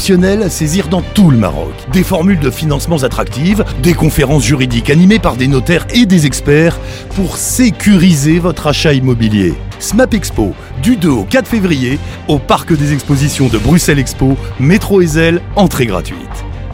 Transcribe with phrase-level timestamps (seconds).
[0.00, 1.74] exceptionnels à saisir dans tout le Maroc.
[1.92, 6.78] Des formules de financements attractives, des conférences juridiques animées par des notaires et des experts
[7.16, 9.52] pour sécuriser votre achat immobilier.
[9.78, 15.02] SMAP Expo, du 2 au 4 février, au Parc des Expositions de Bruxelles Expo, métro
[15.02, 16.16] Ezel, entrée gratuite.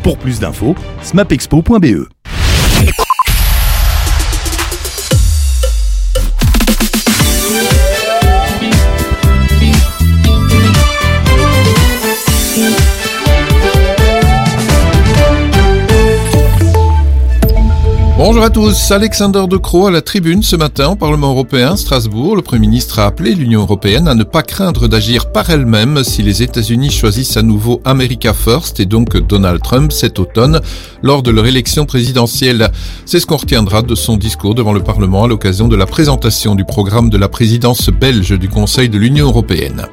[0.05, 2.16] Pour plus d'infos, smapexpo.be.
[18.19, 22.35] Bonjour à tous, Alexander De Croo à la tribune ce matin au Parlement européen, Strasbourg.
[22.35, 26.23] Le Premier ministre a appelé l'Union européenne à ne pas craindre d'agir par elle-même si
[26.23, 30.63] les États-Unis choisissent à nouveau America First et donc Donald Trump cet automne
[31.03, 32.71] lors de leur élection présidentielle.
[33.05, 36.55] C'est ce qu'on retiendra de son discours devant le Parlement à l'occasion de la présentation
[36.55, 39.89] du programme de la présidence belge du Conseil de l'Union européenne.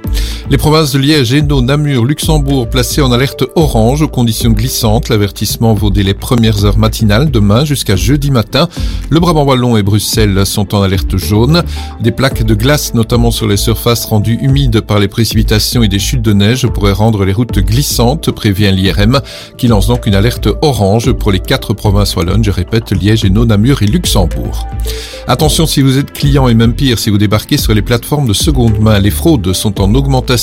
[0.50, 5.08] Les provinces de Liège, Hainaut, Namur, Luxembourg placées en alerte orange aux conditions glissantes.
[5.08, 8.68] L'avertissement vaut dès les premières heures matinales demain jusqu'à jeudi matin.
[9.10, 11.64] Le Brabant Wallon et Bruxelles sont en alerte jaune.
[12.02, 15.98] Des plaques de glace, notamment sur les surfaces rendues humides par les précipitations et des
[15.98, 19.22] chutes de neige, pourraient rendre les routes glissantes, prévient l'IRM,
[19.58, 23.46] qui lance donc une alerte orange pour les quatre provinces wallonnes, je répète, Liège, Hainaut,
[23.46, 24.68] Namur et Luxembourg.
[25.26, 28.34] Attention si vous êtes client et même pire si vous débarquez sur les plateformes de
[28.34, 29.00] seconde main.
[29.00, 30.34] Les fraudes sont en augmentation.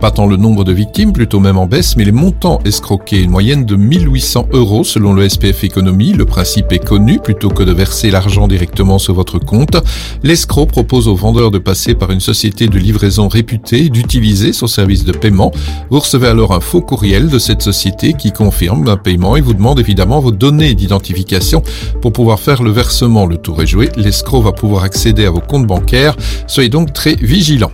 [0.00, 3.22] Pas tant le nombre de victimes, plutôt même en baisse, mais les montants escroqués.
[3.22, 6.12] Une moyenne de 1800 euros selon le SPF Économie.
[6.12, 7.18] Le principe est connu.
[7.18, 9.76] Plutôt que de verser l'argent directement sur votre compte,
[10.22, 15.04] l'escroc propose aux vendeurs de passer par une société de livraison réputée, d'utiliser son service
[15.04, 15.52] de paiement.
[15.90, 19.54] Vous recevez alors un faux courriel de cette société qui confirme un paiement et vous
[19.54, 21.62] demande évidemment vos données d'identification
[22.00, 23.26] pour pouvoir faire le versement.
[23.26, 26.16] Le tour est joué l'escroc va pouvoir accéder à vos comptes bancaires.
[26.46, 27.72] Soyez donc très vigilants.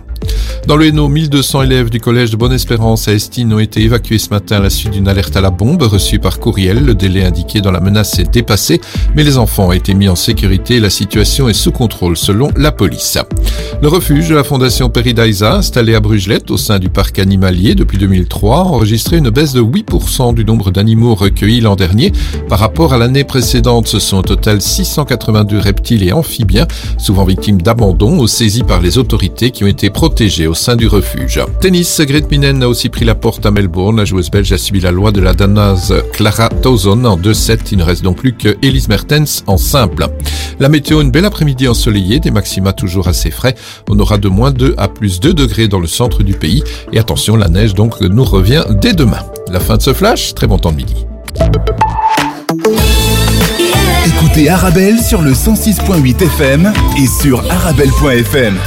[0.67, 4.29] Dans le Hainaut, 1200 élèves du collège de Bonne-Espérance à Estine ont été évacués ce
[4.29, 6.85] matin à la suite d'une alerte à la bombe reçue par courriel.
[6.85, 8.79] Le délai indiqué dans la menace est dépassé,
[9.15, 12.51] mais les enfants ont été mis en sécurité et la situation est sous contrôle selon
[12.55, 13.17] la police.
[13.81, 17.97] Le refuge de la Fondation Peridaisa, installé à Brugelette au sein du parc animalier depuis
[17.97, 22.11] 2003, a enregistré une baisse de 8% du nombre d'animaux recueillis l'an dernier
[22.47, 23.87] par rapport à l'année précédente.
[23.87, 26.67] Ce sont au total 682 reptiles et amphibiens,
[26.99, 30.87] souvent victimes d'abandon ou saisis par les autorités qui ont été protégés au sein du
[30.87, 31.39] refuge.
[31.61, 33.97] Tennis, Gret Minen a aussi pris la porte à Melbourne.
[33.97, 37.59] La joueuse belge a subi la loi de la Danoise Clara Towson en 2-7.
[37.71, 40.07] Il ne reste donc plus que Elise Mertens en simple.
[40.59, 43.55] La météo, une belle après-midi ensoleillée, des maxima toujours assez frais.
[43.89, 46.63] On aura de moins 2 à plus 2 degrés dans le centre du pays.
[46.91, 49.23] Et attention, la neige donc nous revient dès demain.
[49.49, 51.05] La fin de ce flash, très bon temps de midi.
[54.05, 58.57] Écoutez Arabelle sur le 106.8 FM et sur arabelle.fm.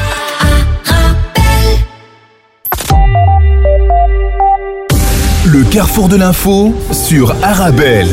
[5.47, 8.09] Le carrefour de l'info sur Arabelle.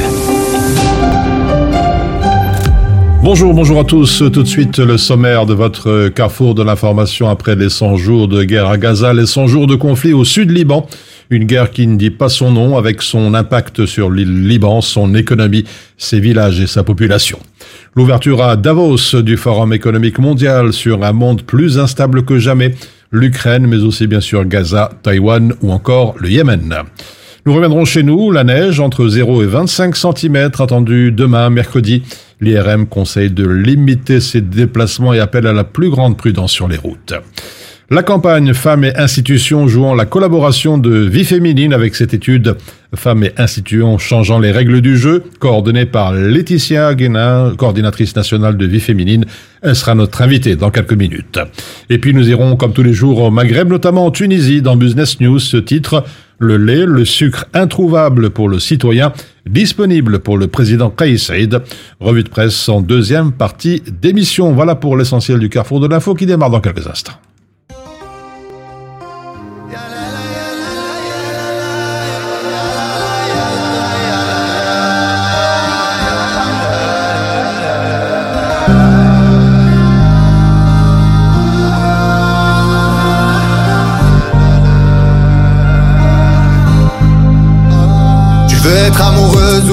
[3.24, 4.24] Bonjour, bonjour à tous.
[4.34, 8.44] Tout de suite, le sommaire de votre carrefour de l'information après les 100 jours de
[8.44, 10.86] guerre à Gaza, les 100 jours de conflit au sud Liban.
[11.30, 15.16] Une guerre qui ne dit pas son nom avec son impact sur le Liban, son
[15.16, 15.64] économie,
[15.98, 17.40] ses villages et sa population.
[17.96, 22.76] L'ouverture à Davos du Forum économique mondial sur un monde plus instable que jamais,
[23.10, 26.76] l'Ukraine, mais aussi bien sûr Gaza, Taïwan ou encore le Yémen.
[27.44, 32.04] Nous reviendrons chez nous, la neige entre 0 et 25 cm attendue demain, mercredi.
[32.40, 36.78] L'IRM conseille de limiter ses déplacements et appelle à la plus grande prudence sur les
[36.78, 37.16] routes.
[37.94, 42.56] La campagne Femmes et institutions jouant la collaboration de vie féminine avec cette étude
[42.96, 48.66] Femmes et institutions changeant les règles du jeu, coordonnée par Laetitia Guénin, coordinatrice nationale de
[48.66, 49.26] vie féminine.
[49.62, 51.38] Elle sera notre invitée dans quelques minutes.
[51.90, 55.20] Et puis nous irons comme tous les jours au Maghreb, notamment en Tunisie, dans Business
[55.20, 56.06] News, ce titre
[56.40, 59.12] Le lait, le sucre introuvable pour le citoyen,
[59.46, 61.18] disponible pour le président Kais.
[62.00, 64.54] Revue de presse en deuxième partie d'émission.
[64.54, 67.20] Voilà pour l'essentiel du carrefour de l'info qui démarre dans quelques instants.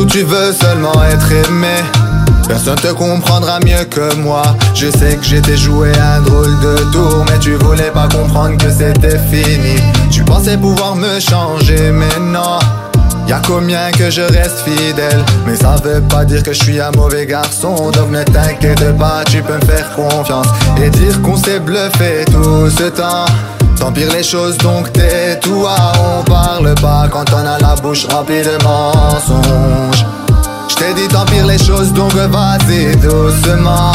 [0.09, 1.83] Tu veux seulement être aimé.
[2.47, 4.43] Personne te comprendra mieux que moi.
[4.75, 8.71] Je sais que j'étais joué un drôle de tour Mais tu voulais pas comprendre que
[8.71, 9.77] c'était fini.
[10.11, 12.59] Tu pensais pouvoir me changer mais non.
[13.29, 15.23] Y'a combien que je reste fidèle?
[15.47, 17.91] Mais ça veut pas dire que je suis un mauvais garçon.
[17.91, 20.47] Donc ne t'inquiète pas, tu peux me faire confiance
[20.83, 23.27] Et dire qu'on s'est bluffé tout ce temps
[23.79, 28.63] T'empires les choses donc tais-toi On parle pas quand on a la bouche remplie de
[28.65, 30.05] mensonges
[30.69, 33.93] Je t'ai dit t'empires les choses donc vas-y doucement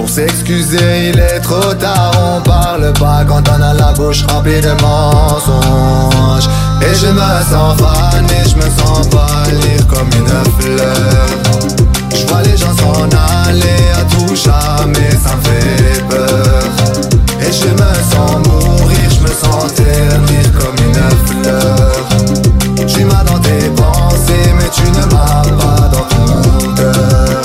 [0.00, 2.12] pour s'excuser, il est trop tard.
[2.16, 6.48] On parle pas quand on a la bouche remplie de mensonges.
[6.80, 10.26] Et je me sens fan et je me sens pâlir comme une
[10.58, 11.26] fleur.
[12.14, 13.04] Je vois les gens s'en
[13.46, 16.62] aller à tout jamais, ça me fait peur.
[17.40, 18.89] Et je me sens mourir,
[19.40, 20.94] sens ternir comme une
[21.26, 22.08] fleur.
[22.86, 27.42] Tu m'as dans tes pensées, mais tu ne m'as pas dans ton cœur.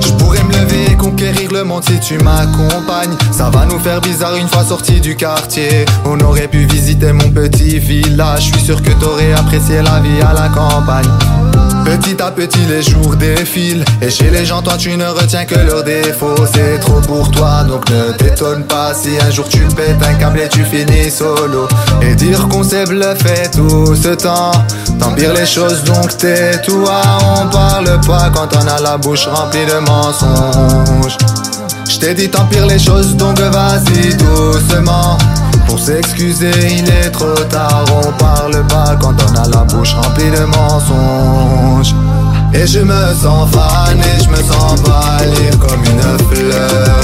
[0.00, 3.16] Je pourrais me lever et conquérir le monde si tu m'accompagnes.
[3.32, 5.84] Ça va nous faire bizarre une fois sortis du quartier.
[6.04, 8.46] On aurait pu visiter mon petit village.
[8.46, 11.08] Je suis sûr que t'aurais apprécié la vie à la campagne.
[11.84, 13.84] Petit à petit les jours défilent.
[14.02, 16.46] Et chez les gens toi tu ne retiens que leurs défauts.
[16.52, 18.92] C'est trop pour toi donc ne t'étonne pas.
[18.94, 21.68] Si un jour tu pètes un câble et tu finis solo.
[22.02, 24.52] Et dire qu'on s'est bluffé tout ce temps.
[24.98, 27.00] T'empires les choses donc tais-toi.
[27.38, 31.16] On parle pas quand on a la bouche remplie de mensonges
[31.96, 35.16] Je t'ai dit t'empires les choses donc vas-y doucement
[35.66, 37.86] pour s'excuser, il est trop tard.
[37.90, 41.94] On parle pas quand on a la bouche remplie de mensonges.
[42.52, 47.00] Et je me sens fan et je me sens pâlir comme une fleur.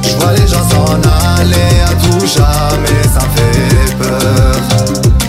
[0.00, 0.94] Je vois les gens s'en
[1.40, 4.54] aller à tout jamais, ça fait peur.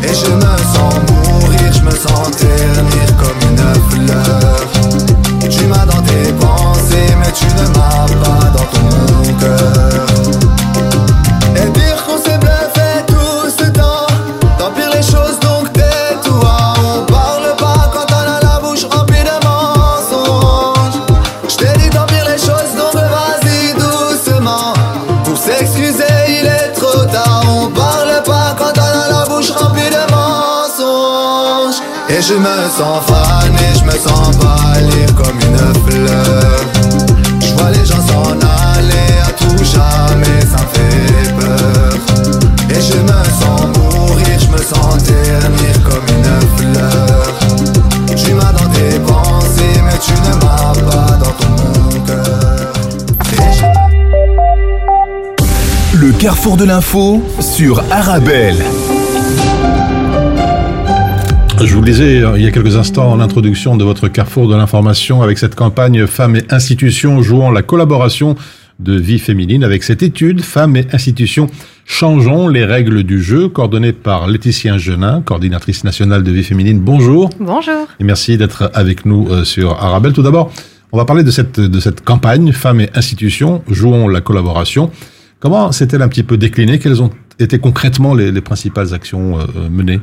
[0.03, 5.49] Et je me sens mourir, je me sens ternir comme une fleur.
[5.49, 7.74] Tu m'as dans tes pensées, mais tu ne
[32.27, 36.59] je me sens fan et je me sens pâlir comme une fleur
[37.39, 41.93] Je vois les gens s'en aller à tout jamais, ça me fait peur.
[42.69, 47.25] Et je me sens mourir, je me sens ternir comme une fleur.
[48.15, 51.55] Tu m'as dans tes pensées, mais tu ne m'as pas dans ton
[52.07, 52.73] cœur.
[55.93, 58.63] Le carrefour de l'info sur Arabelle.
[61.63, 64.47] Je vous le disais euh, il y a quelques instants en introduction de votre carrefour
[64.47, 68.35] de l'information avec cette campagne Femmes et institutions jouant la collaboration
[68.79, 71.49] de vie féminine avec cette étude Femmes et institutions
[71.85, 76.79] changeons les règles du jeu coordonnée par Laetitia Genin, coordinatrice nationale de vie féminine.
[76.79, 77.87] Bonjour Bonjour.
[77.99, 80.13] et merci d'être avec nous euh, sur Arabelle.
[80.13, 80.51] Tout d'abord,
[80.91, 84.91] on va parler de cette, de cette campagne Femmes et institutions jouons la collaboration.
[85.39, 86.79] Comment s'est-elle un petit peu déclinée?
[86.79, 89.99] Quelles ont été concrètement les, les principales actions euh, menées?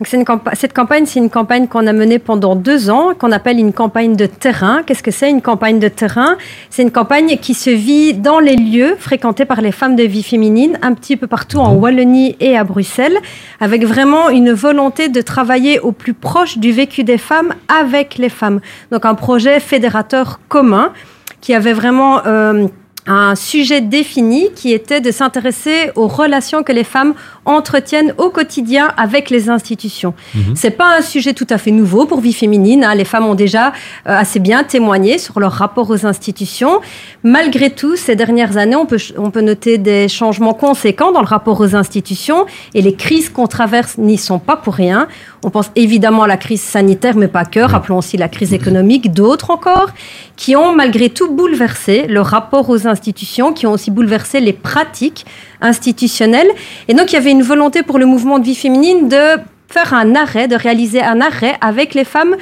[0.00, 3.30] Donc une campa- cette campagne, c'est une campagne qu'on a menée pendant deux ans, qu'on
[3.30, 4.82] appelle une campagne de terrain.
[4.84, 6.36] Qu'est-ce que c'est une campagne de terrain?
[6.68, 10.24] C'est une campagne qui se vit dans les lieux fréquentés par les femmes de vie
[10.24, 13.16] féminine, un petit peu partout en Wallonie et à Bruxelles,
[13.60, 18.30] avec vraiment une volonté de travailler au plus proche du vécu des femmes avec les
[18.30, 18.60] femmes.
[18.90, 20.92] Donc un projet fédérateur commun
[21.40, 22.66] qui avait vraiment euh,
[23.06, 27.14] un sujet défini qui était de s'intéresser aux relations que les femmes
[27.44, 30.14] entretiennent au quotidien avec les institutions.
[30.54, 32.82] C'est pas un sujet tout à fait nouveau pour vie féminine.
[32.84, 32.94] hein.
[32.94, 33.70] Les femmes ont déjà euh,
[34.06, 36.80] assez bien témoigné sur leur rapport aux institutions.
[37.22, 41.26] Malgré tout, ces dernières années, on peut, on peut noter des changements conséquents dans le
[41.26, 45.08] rapport aux institutions et les crises qu'on traverse n'y sont pas pour rien.
[45.44, 47.60] On pense évidemment à la crise sanitaire, mais pas que.
[47.60, 49.90] Rappelons aussi la crise économique, d'autres encore,
[50.36, 55.26] qui ont malgré tout bouleversé le rapport aux institutions, qui ont aussi bouleversé les pratiques
[55.60, 56.48] institutionnelles.
[56.88, 59.92] Et donc, il y avait une volonté pour le mouvement de vie féminine de faire
[59.92, 62.36] un arrêt, de réaliser un arrêt avec les femmes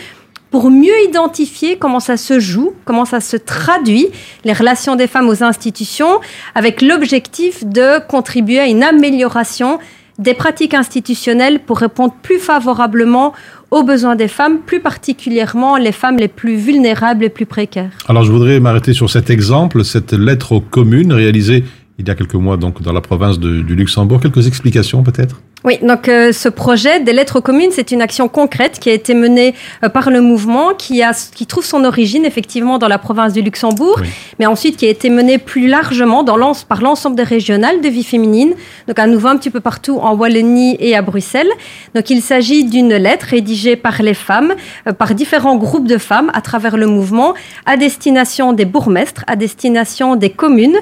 [0.52, 4.08] pour mieux identifier comment ça se joue, comment ça se traduit,
[4.44, 6.20] les relations des femmes aux institutions,
[6.54, 9.80] avec l'objectif de contribuer à une amélioration
[10.18, 13.32] des pratiques institutionnelles pour répondre plus favorablement
[13.70, 17.90] aux besoins des femmes, plus particulièrement les femmes les plus vulnérables et plus précaires.
[18.08, 21.64] Alors, je voudrais m'arrêter sur cet exemple, cette lettre aux communes réalisée
[21.98, 24.20] il y a quelques mois donc dans la province du Luxembourg.
[24.20, 25.40] Quelques explications peut-être?
[25.64, 29.14] Oui, donc euh, ce projet des lettres communes, c'est une action concrète qui a été
[29.14, 29.54] menée
[29.84, 33.42] euh, par le mouvement, qui, a, qui trouve son origine effectivement dans la province du
[33.42, 34.00] Luxembourg,
[34.40, 36.32] mais ensuite qui a été menée plus largement dans
[36.68, 38.54] par l'ensemble des régionales de vie féminine,
[38.88, 41.50] donc à nouveau un petit peu partout en Wallonie et à Bruxelles.
[41.94, 44.54] Donc il s'agit d'une lettre rédigée par les femmes,
[44.88, 47.34] euh, par différents groupes de femmes à travers le mouvement,
[47.66, 50.78] à destination des bourgmestres, à destination des communes,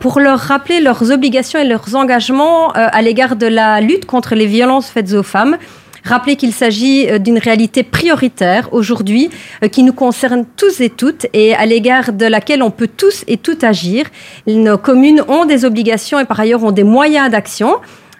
[0.00, 4.46] pour leur rappeler leurs obligations et leurs engagements à l'égard de la lutte contre les
[4.46, 5.56] violences faites aux femmes.
[6.04, 9.30] Rappelez qu'il s'agit euh, d'une réalité prioritaire aujourd'hui
[9.62, 13.24] euh, qui nous concerne tous et toutes et à l'égard de laquelle on peut tous
[13.26, 14.04] et toutes agir.
[14.46, 17.76] Nos communes ont des obligations et par ailleurs ont des moyens d'action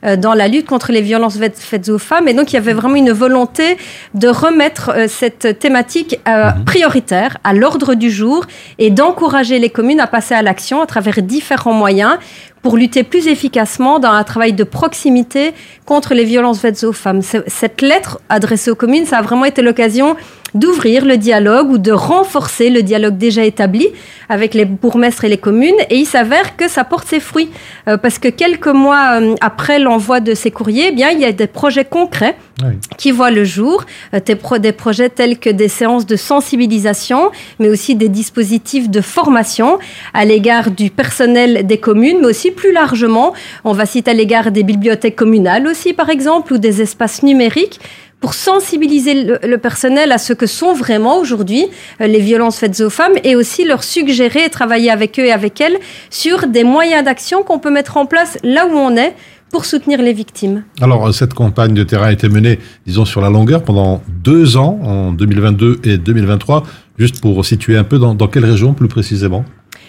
[0.06, 2.26] euh, dans la lutte contre les violences faites aux femmes.
[2.26, 3.76] Et donc, il y avait vraiment une volonté
[4.14, 6.64] de remettre cette thématique mhm.
[6.64, 8.46] prioritaire à l'ordre du jour
[8.78, 12.16] et d'encourager les communes à passer à l'action à travers différents moyens
[12.64, 15.52] pour lutter plus efficacement dans un travail de proximité
[15.84, 17.20] contre les violences faites aux femmes.
[17.20, 20.16] Cette lettre adressée aux communes, ça a vraiment été l'occasion
[20.54, 23.88] d'ouvrir le dialogue ou de renforcer le dialogue déjà établi
[24.28, 25.74] avec les bourgmestres et les communes.
[25.90, 27.50] Et il s'avère que ça porte ses fruits
[27.88, 31.24] euh, parce que quelques mois euh, après l'envoi de ces courriers, eh bien, il y
[31.24, 32.36] a des projets concrets
[32.98, 37.68] qui voient le jour, euh, des, des, projets tels que des séances de sensibilisation, mais
[37.68, 39.78] aussi des dispositifs de formation
[40.14, 43.34] à l'égard du personnel des communes, mais aussi plus largement,
[43.64, 47.80] on va citer à l'égard des bibliothèques communales aussi, par exemple, ou des espaces numériques
[48.24, 51.66] pour sensibiliser le, personnel à ce que sont vraiment aujourd'hui
[52.00, 55.30] euh, les violences faites aux femmes et aussi leur suggérer et travailler avec eux et
[55.30, 55.76] avec elles
[56.08, 59.14] sur des moyens d'action qu'on peut mettre en place là où on est
[59.50, 60.64] pour soutenir les victimes.
[60.80, 64.80] Alors, cette campagne de terrain a été menée, disons, sur la longueur pendant deux ans,
[64.82, 66.62] en 2022 et 2023.
[66.98, 69.44] Juste pour situer un peu, dans quelle région plus précisément?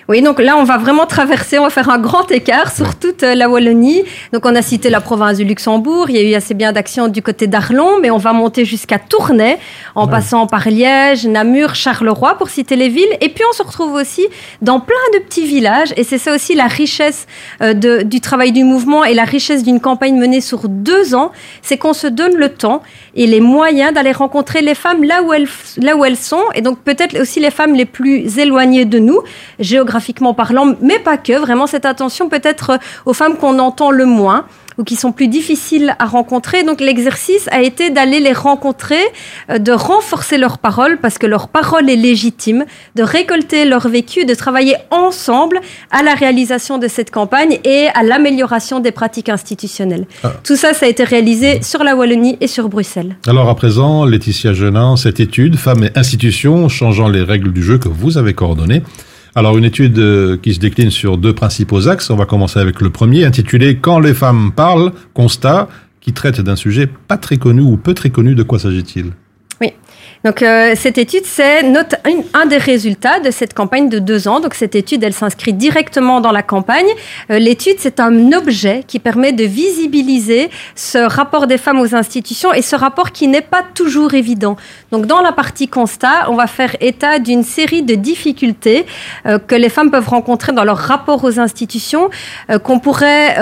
[0.07, 3.23] Oui, donc là, on va vraiment traverser, on va faire un grand écart sur toute
[3.23, 4.03] euh, la Wallonie.
[4.33, 7.07] Donc, on a cité la province du Luxembourg, il y a eu assez bien d'actions
[7.07, 9.57] du côté d'Arlon, mais on va monter jusqu'à Tournai,
[9.95, 13.17] en passant par Liège, Namur, Charleroi, pour citer les villes.
[13.19, 14.27] Et puis, on se retrouve aussi
[14.61, 17.25] dans plein de petits villages, et c'est ça aussi la richesse
[17.63, 21.31] euh, de, du travail du mouvement et la richesse d'une campagne menée sur deux ans,
[21.63, 22.83] c'est qu'on se donne le temps
[23.15, 26.61] et les moyens d'aller rencontrer les femmes là où elles, là où elles sont, et
[26.61, 29.21] donc peut-être aussi les femmes les plus éloignées de nous,
[29.59, 31.37] géographiquement parlant, mais pas que.
[31.37, 34.45] Vraiment cette attention peut-être euh, aux femmes qu'on entend le moins
[34.77, 36.63] ou qui sont plus difficiles à rencontrer.
[36.63, 39.01] Donc l'exercice a été d'aller les rencontrer,
[39.49, 42.65] euh, de renforcer leur parole parce que leur parole est légitime,
[42.95, 45.59] de récolter leur vécu, de travailler ensemble
[45.91, 50.05] à la réalisation de cette campagne et à l'amélioration des pratiques institutionnelles.
[50.23, 50.33] Ah.
[50.43, 53.15] Tout ça, ça a été réalisé sur la Wallonie et sur Bruxelles.
[53.27, 57.77] Alors à présent, Laetitia Genin, cette étude Femmes et institutions changeant les règles du jeu
[57.77, 58.83] que vous avez coordonnées,
[59.35, 62.09] alors une étude euh, qui se décline sur deux principaux axes.
[62.09, 65.67] On va commencer avec le premier, intitulé Quand les femmes parlent, constat,
[65.99, 68.33] qui traite d'un sujet pas très connu ou peu très connu.
[68.33, 69.11] De quoi s'agit-il?
[69.59, 69.73] Oui.
[70.25, 71.61] Donc euh, cette étude, c'est
[72.33, 74.39] un des résultats de cette campagne de deux ans.
[74.39, 76.87] Donc cette étude, elle s'inscrit directement dans la campagne.
[77.29, 82.51] Euh, l'étude, c'est un objet qui permet de visibiliser ce rapport des femmes aux institutions
[82.53, 84.57] et ce rapport qui n'est pas toujours évident.
[84.91, 88.87] Donc dans la partie constat, on va faire état d'une série de difficultés
[89.27, 92.09] euh, que les femmes peuvent rencontrer dans leur rapport aux institutions,
[92.63, 93.35] qu'on pourrait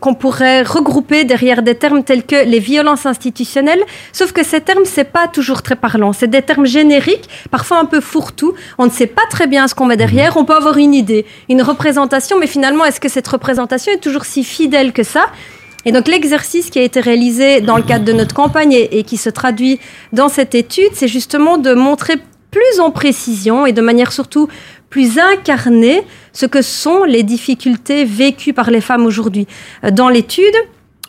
[0.00, 3.82] qu'on pourrait regrouper derrière des termes tels que les violences institutionnelles.
[4.12, 6.07] Sauf que ces termes, c'est pas toujours très parlant.
[6.12, 8.54] C'est des termes génériques, parfois un peu fourre-tout.
[8.78, 10.36] On ne sait pas très bien ce qu'on met derrière.
[10.36, 14.24] On peut avoir une idée, une représentation, mais finalement, est-ce que cette représentation est toujours
[14.24, 15.26] si fidèle que ça?
[15.84, 19.16] Et donc l'exercice qui a été réalisé dans le cadre de notre campagne et, qui
[19.16, 19.78] se traduit
[20.12, 22.16] dans cette étude, c'est justement de montrer
[22.50, 24.48] plus en précision et de manière surtout
[24.90, 29.46] plus incarnée ce que sont les difficultés vécues par les femmes aujourd'hui.
[29.92, 30.54] Dans l'étude,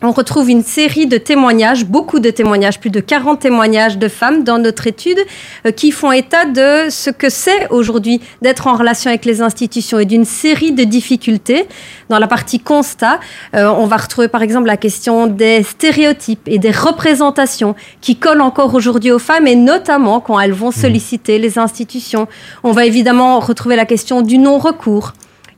[0.02, 4.44] on retrouve une série de témoignages, beaucoup de témoignages, plus de 40 témoignages de femmes
[4.44, 5.18] dans notre étude
[5.66, 9.98] euh, qui font état de ce que c'est aujourd'hui d'être en relation avec les institutions
[9.98, 11.66] et d'une série de difficultés.
[12.08, 13.20] Dans la partie constat,
[13.54, 18.40] euh, on va retrouver par exemple la question des stéréotypes et des représentations qui collent
[18.40, 20.72] encore aujourd'hui aux femmes et notamment quand elles vont mmh.
[20.80, 22.26] solliciter les institutions.
[22.64, 25.12] On va évidemment retrouver la question du non-recours.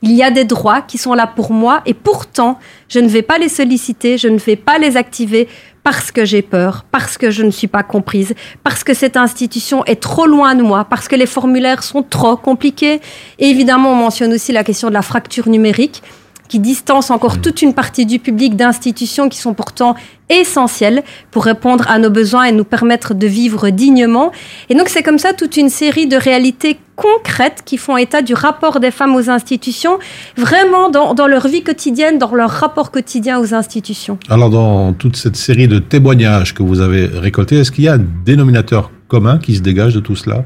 [0.05, 3.21] Il y a des droits qui sont là pour moi et pourtant, je ne vais
[3.21, 5.47] pas les solliciter, je ne vais pas les activer
[5.81, 9.85] parce que j'ai peur, parce que je ne suis pas comprise, parce que cette institution
[9.85, 12.99] est trop loin de moi, parce que les formulaires sont trop compliqués.
[13.39, 16.03] Et évidemment, on mentionne aussi la question de la fracture numérique.
[16.47, 19.95] Qui distance encore toute une partie du public d'institutions qui sont pourtant
[20.29, 24.31] essentielles pour répondre à nos besoins et nous permettre de vivre dignement.
[24.69, 28.33] Et donc c'est comme ça toute une série de réalités concrètes qui font état du
[28.33, 29.97] rapport des femmes aux institutions,
[30.37, 34.17] vraiment dans, dans leur vie quotidienne, dans leur rapport quotidien aux institutions.
[34.29, 37.93] Alors dans toute cette série de témoignages que vous avez récoltés, est-ce qu'il y a
[37.93, 40.45] un dénominateur commun qui se dégage de tout cela?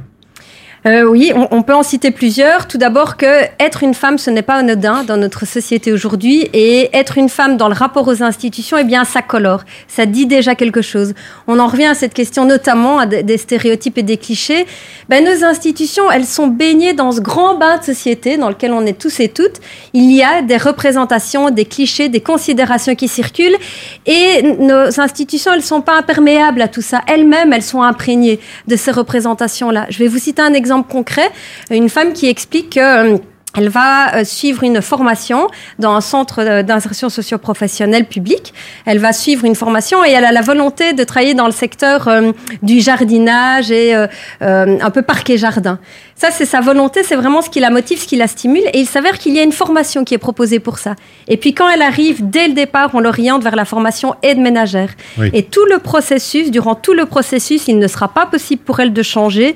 [0.87, 2.65] Euh, oui, on, peut en citer plusieurs.
[2.67, 3.25] Tout d'abord que
[3.59, 7.57] être une femme, ce n'est pas anodin dans notre société aujourd'hui, et être une femme
[7.57, 11.13] dans le rapport aux institutions, eh bien, ça colore, ça dit déjà quelque chose.
[11.47, 14.65] On en revient à cette question, notamment à des stéréotypes et des clichés.
[15.09, 18.85] Ben, nos institutions, elles sont baignées dans ce grand bain de société dans lequel on
[18.85, 19.59] est tous et toutes.
[19.91, 23.57] Il y a des représentations, des clichés, des considérations qui circulent,
[24.05, 27.01] et nos institutions, elles sont pas imperméables à tout ça.
[27.07, 29.87] Elles-mêmes, elles sont imprégnées de ces représentations-là.
[29.89, 31.29] Je vais vous citer un exemple concret,
[31.71, 33.17] une femme qui explique que euh,
[33.55, 35.47] elle va euh, suivre une formation
[35.79, 38.53] dans un centre d'insertion socio-professionnelle public.
[38.85, 42.07] Elle va suivre une formation et elle a la volonté de travailler dans le secteur
[42.07, 43.95] euh, du jardinage et
[44.41, 45.79] un peu parquet jardin.
[46.15, 48.63] Ça, c'est sa volonté, c'est vraiment ce qui la motive, ce qui la stimule.
[48.73, 50.95] Et il s'avère qu'il y a une formation qui est proposée pour ça.
[51.27, 54.89] Et puis quand elle arrive, dès le départ, on l'oriente vers la formation aide ménagère.
[55.33, 58.93] Et tout le processus, durant tout le processus, il ne sera pas possible pour elle
[58.93, 59.55] de changer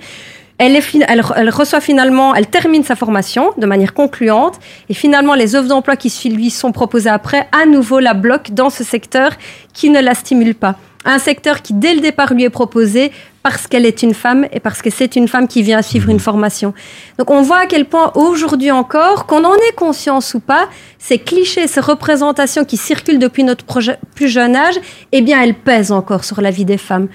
[0.61, 5.33] elle, est, elle, elle, reçoit finalement, elle termine sa formation de manière concluante et finalement
[5.33, 9.31] les offres d'emploi qui lui sont proposées après, à nouveau la bloquent dans ce secteur
[9.73, 10.75] qui ne la stimule pas.
[11.03, 14.59] Un secteur qui dès le départ lui est proposé parce qu'elle est une femme et
[14.59, 16.75] parce que c'est une femme qui vient suivre une formation.
[17.17, 21.17] Donc on voit à quel point aujourd'hui encore, qu'on en ait conscience ou pas, ces
[21.17, 23.65] clichés, ces représentations qui circulent depuis notre
[24.13, 24.75] plus jeune âge,
[25.11, 27.07] eh bien elles pèsent encore sur la vie des femmes.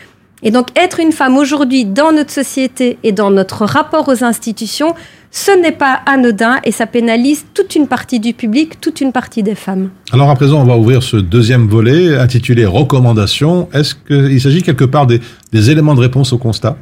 [0.46, 4.94] Et donc être une femme aujourd'hui dans notre société et dans notre rapport aux institutions,
[5.32, 9.42] ce n'est pas anodin et ça pénalise toute une partie du public, toute une partie
[9.42, 9.90] des femmes.
[10.12, 13.68] Alors à présent, on va ouvrir ce deuxième volet intitulé Recommandations.
[13.72, 16.76] Est-ce qu'il s'agit quelque part des, des éléments de réponse au constat?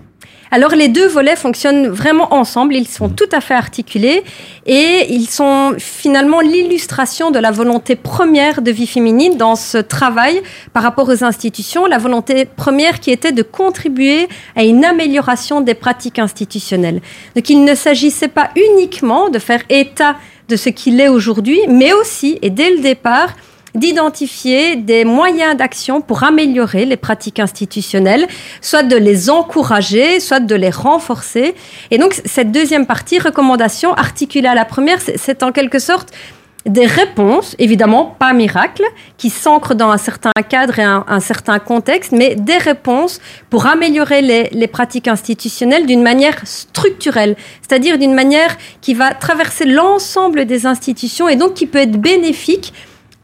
[0.51, 4.23] Alors les deux volets fonctionnent vraiment ensemble, ils sont tout à fait articulés
[4.67, 10.43] et ils sont finalement l'illustration de la volonté première de vie féminine dans ce travail
[10.73, 15.75] par rapport aux institutions, la volonté première qui était de contribuer à une amélioration des
[15.75, 17.01] pratiques institutionnelles.
[17.35, 20.17] Donc il ne s'agissait pas uniquement de faire état
[20.49, 23.35] de ce qu'il est aujourd'hui, mais aussi, et dès le départ,
[23.75, 28.27] d'identifier des moyens d'action pour améliorer les pratiques institutionnelles,
[28.61, 31.55] soit de les encourager, soit de les renforcer.
[31.91, 36.13] Et donc, cette deuxième partie, recommandation articulée à la première, c'est en quelque sorte
[36.67, 38.85] des réponses, évidemment pas miracle,
[39.19, 44.23] qui s'ancrent dans un certain cadre et un, certain contexte, mais des réponses pour améliorer
[44.23, 51.29] les pratiques institutionnelles d'une manière structurelle, c'est-à-dire d'une manière qui va traverser l'ensemble des institutions
[51.29, 52.73] et donc qui peut être bénéfique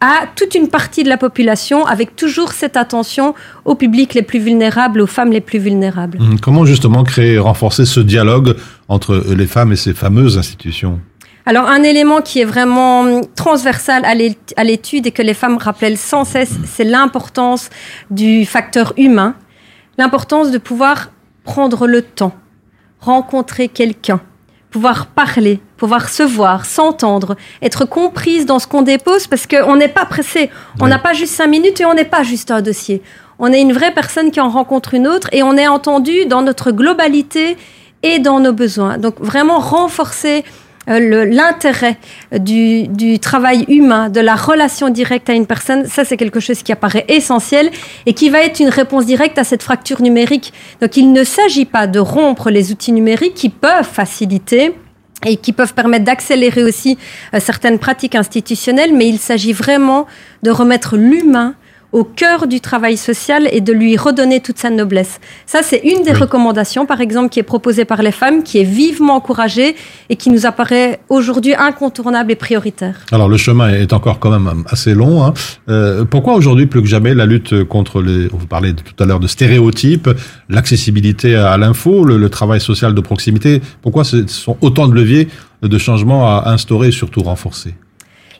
[0.01, 3.35] à toute une partie de la population avec toujours cette attention
[3.65, 6.19] aux publics les plus vulnérables, aux femmes les plus vulnérables.
[6.21, 8.57] Hum, comment justement créer et renforcer ce dialogue
[8.89, 11.01] entre les femmes et ces fameuses institutions?
[11.47, 16.25] Alors un élément qui est vraiment transversal à l'étude et que les femmes rappellent sans
[16.25, 17.71] cesse, c'est l'importance
[18.11, 19.35] du facteur humain,
[19.99, 21.11] l'importance de pouvoir
[21.45, 22.35] prendre le temps,
[23.01, 24.21] rencontrer quelqu'un,
[24.70, 29.88] pouvoir parler, pouvoir se voir, s'entendre, être comprise dans ce qu'on dépose parce qu'on n'est
[29.88, 30.50] pas pressé.
[30.80, 33.02] On n'a pas juste cinq minutes et on n'est pas juste un dossier.
[33.38, 36.42] On est une vraie personne qui en rencontre une autre et on est entendu dans
[36.42, 37.56] notre globalité
[38.02, 38.98] et dans nos besoins.
[38.98, 40.44] Donc vraiment renforcer
[40.87, 41.99] l'intérêt
[42.33, 46.62] du, du, travail humain, de la relation directe à une personne, ça c'est quelque chose
[46.62, 47.71] qui apparaît essentiel
[48.07, 50.53] et qui va être une réponse directe à cette fracture numérique.
[50.81, 54.75] Donc il ne s'agit pas de rompre les outils numériques qui peuvent faciliter
[55.27, 56.99] et qui peuvent permettre d'accélérer aussi
[57.35, 60.07] euh, certaines pratiques institutionnelles, mais il s'agit vraiment
[60.43, 61.55] de remettre l'humain
[61.92, 65.20] au cœur du travail social et de lui redonner toute sa noblesse.
[65.46, 66.20] Ça, c'est une des oui.
[66.20, 69.74] recommandations, par exemple, qui est proposée par les femmes, qui est vivement encouragée
[70.09, 73.00] et qui nous apparaît aujourd'hui incontournable et prioritaire.
[73.12, 75.24] Alors, le chemin est encore quand même assez long.
[75.24, 75.35] Hein.
[75.68, 78.29] Euh, pourquoi aujourd'hui, plus que jamais, la lutte contre les...
[78.29, 80.09] Vous parlez tout à l'heure de stéréotypes,
[80.48, 83.61] l'accessibilité à l'info, le, le, travail social de proximité.
[83.83, 85.29] Pourquoi ce sont autant de leviers
[85.62, 87.74] de changement à instaurer et surtout renforcer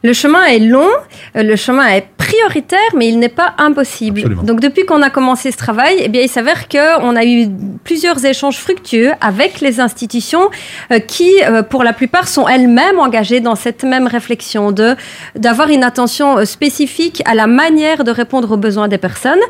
[0.02, 0.88] le chemin est long,
[1.36, 4.20] euh, le chemin est prioritaire, mais il n'est pas impossible.
[4.20, 4.42] Absolument.
[4.42, 7.48] Donc depuis qu'on a commencé ce travail, eh bien, il s'avère qu'on a eu
[7.84, 10.48] plusieurs échanges fructueux avec les institutions
[10.90, 14.96] euh, qui, euh, pour la plupart, sont elles-mêmes engagées dans cette même réflexion de
[15.36, 19.40] d'avoir une attention spécifique à la manière de répondre aux besoins des personnes.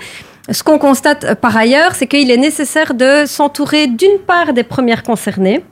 [0.50, 5.02] Ce qu'on constate par ailleurs, c'est qu'il est nécessaire de s'entourer d'une part des premières
[5.02, 5.62] concernées,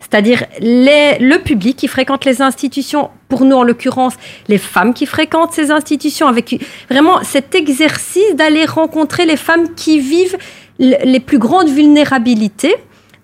[0.00, 4.14] c'est-à-dire le public qui fréquente les institutions, pour nous en l'occurrence,
[4.48, 9.98] les femmes qui fréquentent ces institutions, avec vraiment cet exercice d'aller rencontrer les femmes qui
[9.98, 10.36] vivent
[10.78, 12.74] les plus grandes vulnérabilités.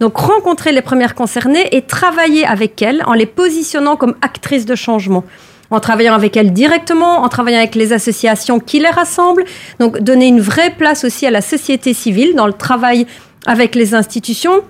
[0.01, 4.75] Donc rencontrer les premières concernées et travailler avec elles en les positionnant comme actrices de
[4.75, 5.23] changement
[5.71, 9.45] en travaillant avec elles directement, en travaillant avec les associations qui les rassemblent.
[9.79, 13.07] Donc donner une vraie place aussi à la société civile dans le travail
[13.47, 14.63] avec les institutions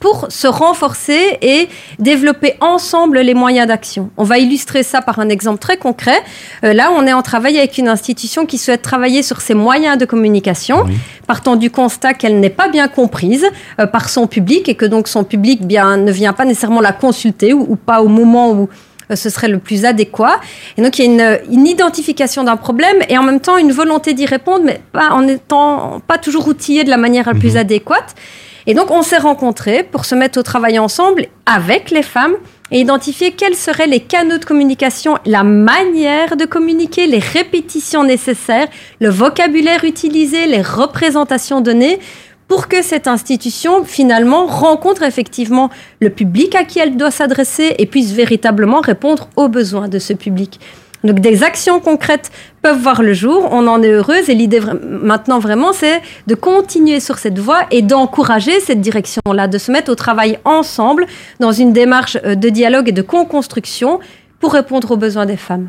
[0.00, 4.10] pour se renforcer et développer ensemble les moyens d'action.
[4.16, 6.22] On va illustrer ça par un exemple très concret.
[6.64, 9.96] Euh, là, on est en travail avec une institution qui souhaite travailler sur ses moyens
[9.96, 10.84] de communication,
[11.26, 13.46] partant du constat qu'elle n'est pas bien comprise
[13.80, 16.92] euh, par son public et que donc son public bien, ne vient pas nécessairement la
[16.92, 18.68] consulter ou, pas au moment où
[19.16, 20.40] ce serait le plus adéquat.
[20.76, 23.72] Et donc, il y a une, une identification d'un problème et en même temps une
[23.72, 27.52] volonté d'y répondre, mais pas en étant pas toujours outillé de la manière la plus
[27.52, 27.58] mhm.
[27.58, 28.14] adéquate.
[28.66, 32.34] Et donc, on s'est rencontrés pour se mettre au travail ensemble avec les femmes
[32.70, 38.68] et identifier quels seraient les canaux de communication, la manière de communiquer, les répétitions nécessaires,
[39.00, 42.00] le vocabulaire utilisé, les représentations données
[42.48, 47.86] pour que cette institution, finalement, rencontre effectivement le public à qui elle doit s'adresser et
[47.86, 50.60] puisse véritablement répondre aux besoins de ce public.
[51.04, 52.30] Donc des actions concrètes
[52.62, 56.98] peuvent voir le jour, on en est heureuse et l'idée maintenant vraiment c'est de continuer
[56.98, 61.06] sur cette voie et d'encourager cette direction-là, de se mettre au travail ensemble
[61.40, 64.00] dans une démarche euh, de dialogue et de co-construction
[64.40, 65.68] pour répondre aux besoins des femmes.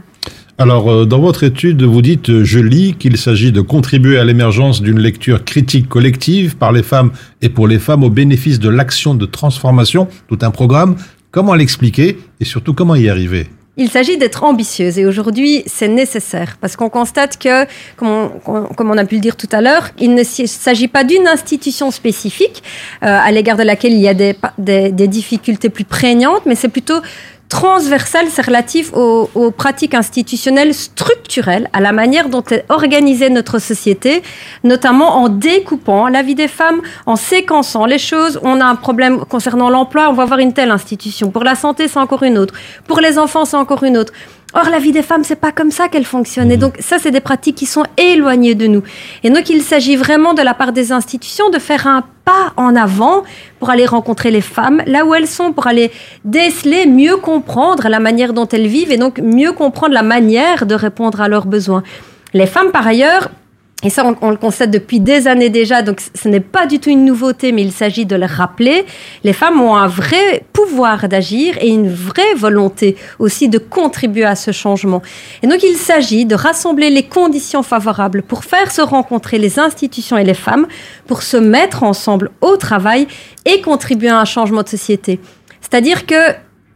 [0.57, 4.23] Alors, euh, dans votre étude, vous dites, euh, je lis qu'il s'agit de contribuer à
[4.23, 8.69] l'émergence d'une lecture critique collective par les femmes et pour les femmes au bénéfice de
[8.69, 10.95] l'action de transformation, tout un programme.
[11.31, 13.47] Comment l'expliquer et surtout comment y arriver?
[13.77, 17.65] Il s'agit d'être ambitieuse et aujourd'hui c'est nécessaire parce qu'on constate que,
[17.97, 21.91] comme on, a pu le dire tout à l'heure, il ne s'agit pas d'une institution
[21.91, 22.63] spécifique
[23.03, 26.69] euh, à l'égard de laquelle il y a des, des difficultés plus prégnantes, mais c'est
[26.69, 27.01] plutôt
[27.49, 34.23] transversale, c'est relatif aux, pratiques institutionnelles structurelles, à la manière dont est organisée notre société,
[34.63, 38.39] notamment en découpant la vie des femmes, en séquençant les choses.
[38.43, 41.31] On a un problème concernant l'emploi, on va avoir une telle institution.
[41.31, 42.53] Pour la santé, c'est encore une autre.
[42.87, 44.13] Pour les enfants, c'est encore une autre.
[44.57, 46.49] Or, la vie des femmes, c'est pas comme ça qu'elle fonctionne.
[46.49, 46.59] Et mmh.
[46.61, 48.83] donc, ça, c'est des pratiques qui sont éloignées de nous.
[49.23, 52.73] Et donc, il s'agit vraiment de la part des institutions de faire un pas en
[52.75, 53.23] avant
[53.59, 55.91] pour aller rencontrer les femmes là où elles sont, pour aller
[56.23, 60.73] déceler, mieux comprendre la manière dont elles vivent et donc mieux comprendre la manière de
[60.73, 61.83] répondre à leurs besoins.
[62.33, 63.29] Les femmes, par ailleurs,
[63.85, 66.89] et ça, on, le constate depuis des années déjà, donc ce n'est pas du tout
[66.89, 68.83] une nouveauté, mais il s'agit de le rappeler.
[69.23, 74.33] Les femmes ont un vrai pouvoir d'agir et une vraie volonté aussi de contribuer à
[74.33, 75.03] ce changement.
[75.43, 80.17] Et donc, il s'agit de rassembler les conditions favorables pour faire se rencontrer les institutions
[80.17, 80.65] et les femmes,
[81.05, 83.07] pour se mettre ensemble au travail
[83.45, 85.19] et contribuer à un changement de société.
[85.61, 86.15] C'est-à-dire que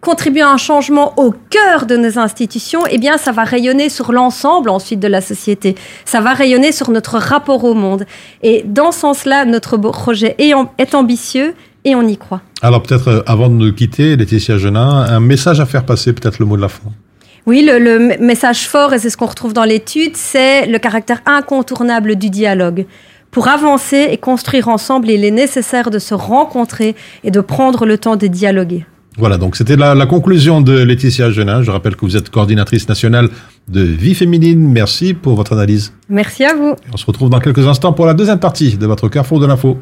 [0.02, 4.12] contribuer à un changement au cœur de nos institutions, eh bien, ça va rayonner sur
[4.12, 5.76] l'ensemble ensuite de la société.
[6.06, 8.06] Ça va rayonner sur notre rapport au monde.
[8.42, 10.54] Et dans ce sens-là, notre projet est,
[10.96, 11.54] ambitieux
[11.86, 12.42] et on y croit.
[12.62, 16.40] Alors peut-être euh, avant de nous quitter, Laetitia Genin, un message à faire passer, peut-être
[16.40, 16.90] le mot de la fin.
[17.46, 21.22] Oui, le, le message fort, et c'est ce qu'on retrouve dans l'étude, c'est le caractère
[21.26, 22.86] incontournable du dialogue.
[23.32, 27.98] Pour avancer et construire ensemble, il est nécessaire de se rencontrer et de prendre le
[27.98, 28.86] temps de dialoguer.
[29.20, 31.62] Voilà, donc c'était la, conclusion de Laetitia Genin.
[31.62, 33.28] Je rappelle que vous êtes coordinatrice nationale
[33.68, 34.60] de Vie Féminine.
[34.72, 35.92] Merci pour votre analyse.
[36.08, 36.76] Merci à vous.
[36.94, 39.78] On se retrouve dans quelques instants pour la deuxième partie de votre Carrefour de l'info.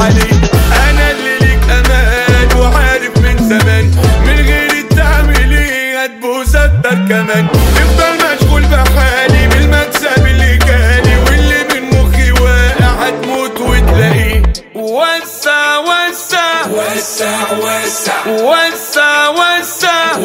[0.00, 3.84] أنا اللي ليك أمان وعارف من زمان.
[4.26, 7.46] من غير التعاملي هتبوس أكتر كمان.
[7.76, 11.16] نفضل مشغول بحالي بالمكسب اللي جالي.
[11.24, 14.42] واللي من مخي واقع هتموت وتلاقيه.
[14.74, 16.66] وسع وسع.
[16.70, 18.26] وسع وسع.
[18.28, 20.16] وسع وسع.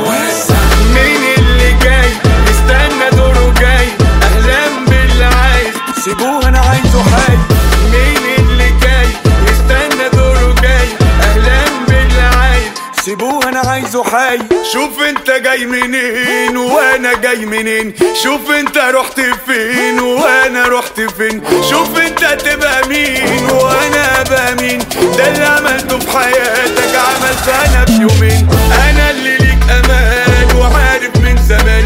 [0.00, 0.54] وسع
[0.94, 2.10] مين اللي جاي؟
[2.50, 3.88] استنى دوره جاي.
[4.22, 5.74] أهلا بالعايز
[6.04, 6.39] سيبوه
[13.10, 14.38] سيبوه أنا عايزه حي.
[14.72, 17.94] شوف أنت جاي منين وأنا جاي منين.
[18.22, 21.42] شوف أنت رحت فين وأنا رحت فين.
[21.70, 24.78] شوف أنت تبقى مين وأنا أبقى مين.
[25.18, 28.48] ده اللي عملته في حياتك عملت أنا في يومين
[28.90, 31.84] أنا اللي ليك أمان وعارف من زمان.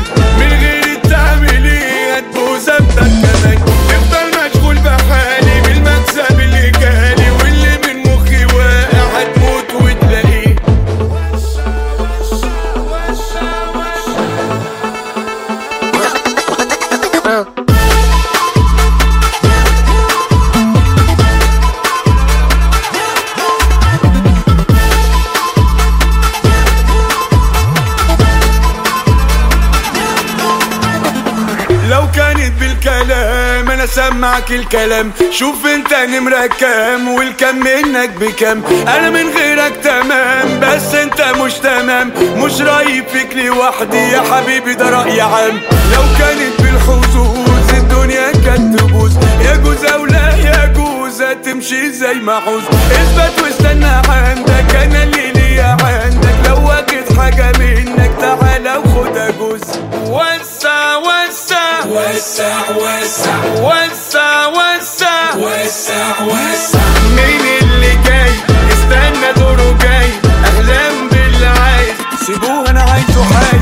[34.68, 35.12] الكلام.
[35.30, 42.12] شوف انت نمرة كام والكم منك بكام أنا من غيرك تمام بس انت مش تمام.
[42.36, 45.60] مش رايب فيك لوحدي يا حبيبي ده رأي عام.
[45.92, 49.12] لو كانت بالحظوظ الدنيا كانت تبوظ.
[49.40, 56.34] يجوز أو لا يجوز هتمشي زي ما عوز اثبت واستنى عندك أنا اللي ليا عندك.
[56.48, 58.43] لو واخد حاجة منك تعالى
[58.78, 59.60] وخدها جوز.
[60.06, 63.36] وسع وسع وسع وسع.
[63.60, 66.78] وسع وسع وسع وسع.
[67.16, 68.32] مين اللي جاي؟
[68.72, 70.10] استنى دوره جاي.
[70.44, 71.94] أهلا باللي عايز
[72.26, 73.58] سيبوه أنا عايزه حي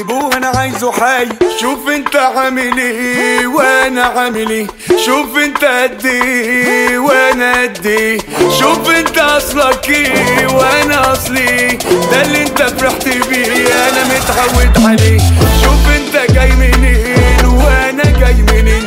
[0.00, 1.28] سيبوه أنا عايزه حي.
[1.60, 4.66] شوف انت عامل إيه وأنا عامل إيه.
[5.06, 8.18] شوف انت قد إيه وأنا قد إيه.
[8.60, 11.78] شوف انت اصلك إيه وأنا اصلي إيه.
[12.12, 15.18] ده اللي انت فرحت بيه أنا متعود عليه.
[15.64, 18.86] شوف انت جاي منين وأنا جاي منين.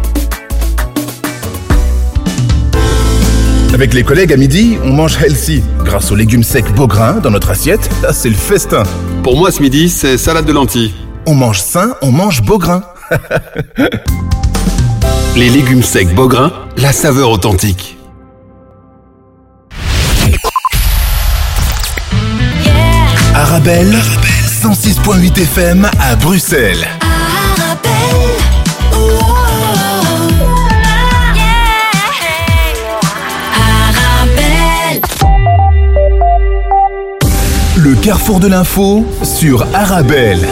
[3.73, 5.63] Avec les collègues à midi, on mange healthy.
[5.85, 8.83] Grâce aux légumes secs Beaugrain dans notre assiette, là c'est le festin.
[9.23, 10.93] Pour moi, ce midi, c'est salade de lentilles.
[11.25, 12.83] On mange sain, on mange Beaugrain.
[15.37, 17.97] Les légumes secs Beaugrain, la saveur authentique.
[23.33, 23.95] Arabelle,
[24.61, 26.85] 106.8 FM à Bruxelles.
[37.83, 40.45] Le carrefour de l'info sur Arabelle.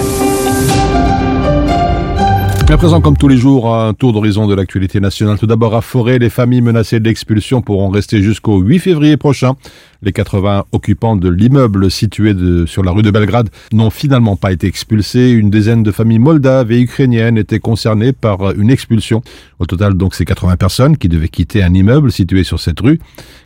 [2.67, 5.37] À présent, comme tous les jours, un tour d'horizon de l'actualité nationale.
[5.37, 9.53] Tout d'abord, à Forêt, les familles menacées d'expulsion pourront rester jusqu'au 8 février prochain.
[10.01, 12.33] Les 80 occupants de l'immeuble situé
[12.67, 15.31] sur la rue de Belgrade n'ont finalement pas été expulsés.
[15.31, 19.21] Une dizaine de familles moldaves et ukrainiennes étaient concernées par une expulsion.
[19.59, 22.99] Au total, donc, c'est 80 personnes qui devaient quitter un immeuble situé sur cette rue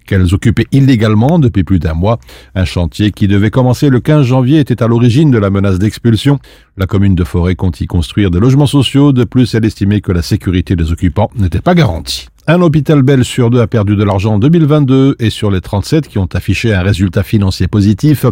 [0.06, 2.20] qu'elles occupaient illégalement depuis plus d'un mois.
[2.54, 6.38] Un chantier qui devait commencer le 15 janvier était à l'origine de la menace d'expulsion.
[6.78, 9.12] La commune de Forêt compte y construire des logements sociaux.
[9.12, 12.28] De plus, elle estimait que la sécurité des occupants n'était pas garantie.
[12.46, 16.10] Un hôpital belge sur deux a perdu de l'argent en 2022 et sur les 37
[16.10, 18.26] qui ont affiché un résultat financier positif,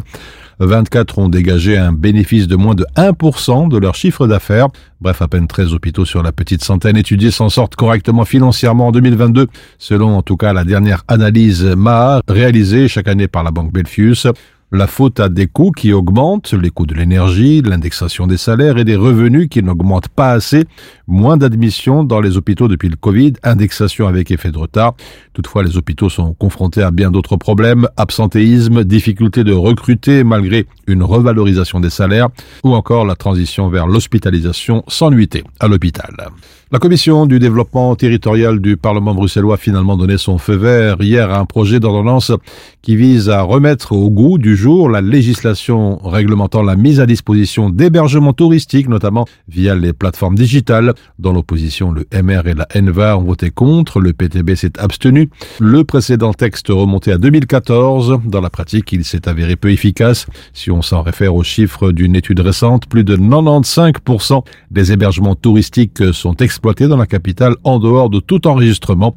[0.59, 4.67] 24 ont dégagé un bénéfice de moins de 1% de leur chiffre d'affaires.
[4.99, 8.91] Bref, à peine 13 hôpitaux sur la petite centaine étudiés s'en sortent correctement financièrement en
[8.91, 9.47] 2022,
[9.79, 14.27] selon en tout cas la dernière analyse MAA réalisée chaque année par la Banque Belfius.
[14.73, 18.77] La faute à des coûts qui augmentent, les coûts de l'énergie, de l'indexation des salaires
[18.77, 20.63] et des revenus qui n'augmentent pas assez,
[21.07, 24.93] moins d'admissions dans les hôpitaux depuis le Covid, indexation avec effet de retard.
[25.33, 31.03] Toutefois, les hôpitaux sont confrontés à bien d'autres problèmes, absentéisme, difficulté de recruter malgré une
[31.03, 32.29] revalorisation des salaires,
[32.63, 36.15] ou encore la transition vers l'hospitalisation sans nuitée à l'hôpital.
[36.71, 41.29] La commission du développement territorial du Parlement bruxellois a finalement donné son feu vert hier
[41.29, 42.31] à un projet d'ordonnance
[42.81, 48.33] qui vise à remettre au goût du la législation réglementant la mise à disposition d'hébergements
[48.33, 50.93] touristiques, notamment via les plateformes digitales.
[51.17, 55.29] Dans l'opposition, le MR et la NVA ont voté contre, le PTB s'est abstenu.
[55.59, 58.19] Le précédent texte remonté à 2014.
[58.25, 60.27] Dans la pratique, il s'est avéré peu efficace.
[60.53, 66.13] Si on s'en réfère aux chiffres d'une étude récente, plus de 95% des hébergements touristiques
[66.13, 69.15] sont exploités dans la capitale en dehors de tout enregistrement.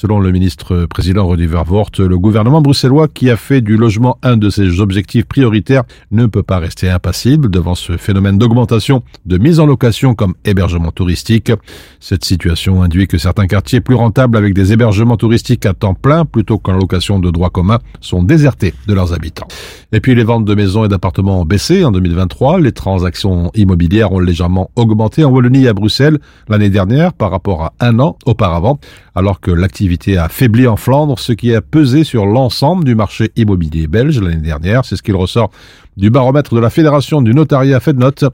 [0.00, 4.36] Selon le ministre président Rudy Vervoort, le gouvernement bruxellois qui a fait du logement un
[4.36, 5.82] de ses objectifs prioritaires
[6.12, 10.92] ne peut pas rester impassible devant ce phénomène d'augmentation de mise en location comme hébergement
[10.92, 11.50] touristique.
[11.98, 16.24] Cette situation induit que certains quartiers plus rentables avec des hébergements touristiques à temps plein
[16.24, 19.48] plutôt qu'en location de droit commun sont désertés de leurs habitants.
[19.90, 22.60] Et puis les ventes de maisons et d'appartements ont baissé en 2023.
[22.60, 27.62] Les transactions immobilières ont légèrement augmenté en Wallonie et à Bruxelles l'année dernière par rapport
[27.62, 28.78] à un an auparavant,
[29.14, 33.32] alors que l'activité a faibli en Flandre, ce qui a pesé sur l'ensemble du marché
[33.36, 34.84] immobilier belge l'année dernière.
[34.84, 35.50] C'est ce qu'il ressort
[35.96, 38.26] du baromètre de la Fédération du notariat FedNote.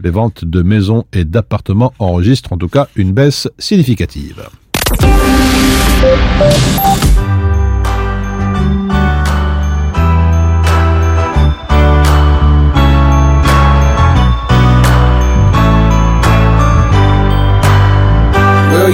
[0.00, 4.42] Les ventes de maisons et d'appartements enregistrent en tout cas une baisse significative.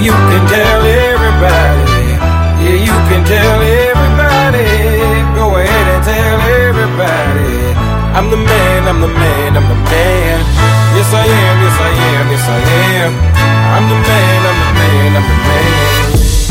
[0.03, 2.19] Tell everybody.
[2.59, 4.67] Yeah, you can tell everybody.
[5.35, 7.71] Go ahead and tell everybody.
[8.11, 10.39] I'm the man, I'm the man, I'm the man.
[10.95, 12.59] Yes, I am, yes, I am, yes, I
[12.99, 13.13] am.
[13.75, 15.95] I'm the man, I'm the man, I'm the man.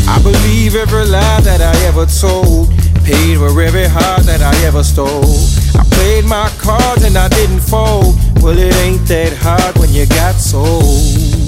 [0.07, 2.69] I believe every lie that I ever told.
[3.03, 5.37] Paid for every heart that I ever stole.
[5.77, 8.15] I played my cards and I didn't fold.
[8.41, 11.45] Well, it ain't that hard when you got sold.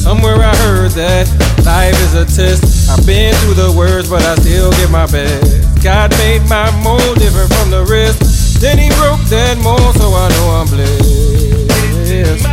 [0.00, 1.28] Somewhere I heard that
[1.60, 2.88] life is a test.
[2.88, 5.60] I've been through the worst, but I still give my best.
[5.84, 8.64] God made my mold different from the rest.
[8.64, 12.48] Then He broke that mold, so I know I'm blessed.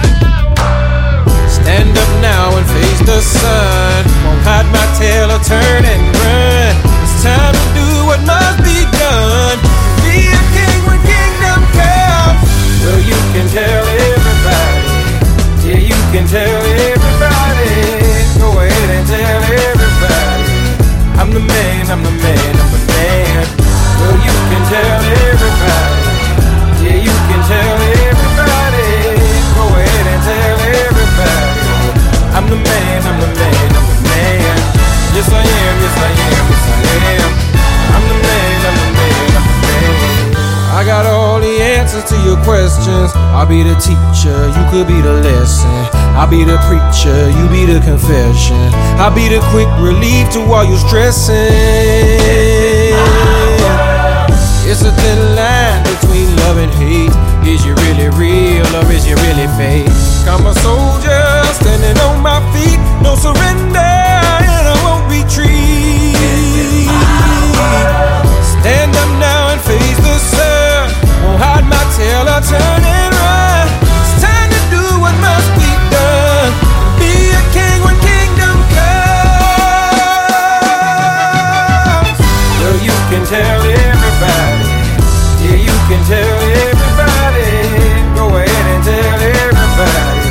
[1.47, 4.03] Stand up now and face the sun.
[4.27, 6.75] Won't hide my tail or turn and run.
[6.99, 9.55] It's time to do what must be done.
[10.03, 12.43] Be a king when kingdom comes.
[12.83, 14.99] Well, you can tell everybody.
[15.63, 16.76] Yeah, you can tell everybody.
[21.27, 23.43] I'm the man, I'm the man, I'm the man.
[23.99, 24.95] Well, you can tell
[25.27, 26.07] everybody.
[26.79, 28.87] Yeah, you can tell everybody.
[29.51, 30.55] Go ahead and tell
[30.87, 32.31] everybody.
[32.31, 34.55] I'm the man, I'm the man, I'm the man.
[35.11, 37.31] Yes, I am, yes, I am, yes, I am.
[37.91, 40.79] I'm the man, I'm the man, I'm the man.
[40.79, 43.11] I got all the answers to your questions.
[43.35, 45.96] I'll be the teacher, you could be the lesson.
[46.17, 48.57] I'll be the preacher, you be the confession.
[48.97, 51.35] I'll be the quick relief to all your stressing.
[54.65, 57.13] It's a thin line between love and hate.
[57.45, 59.93] Is you really real or is you really fake?
[60.25, 61.21] I'm a soldier
[61.53, 66.17] standing on my feet, no surrender, and I won't retreat.
[68.57, 70.89] Stand up now and face the sun.
[71.23, 72.27] Won't hide my tail
[85.97, 87.49] Can tell everybody.
[88.13, 90.29] Go ahead and tell everybody.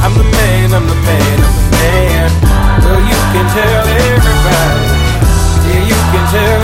[0.00, 2.30] I'm the man, I'm the man, I'm the man.
[2.80, 4.80] Well, you can tell everybody.
[5.68, 6.63] Yeah, you can tell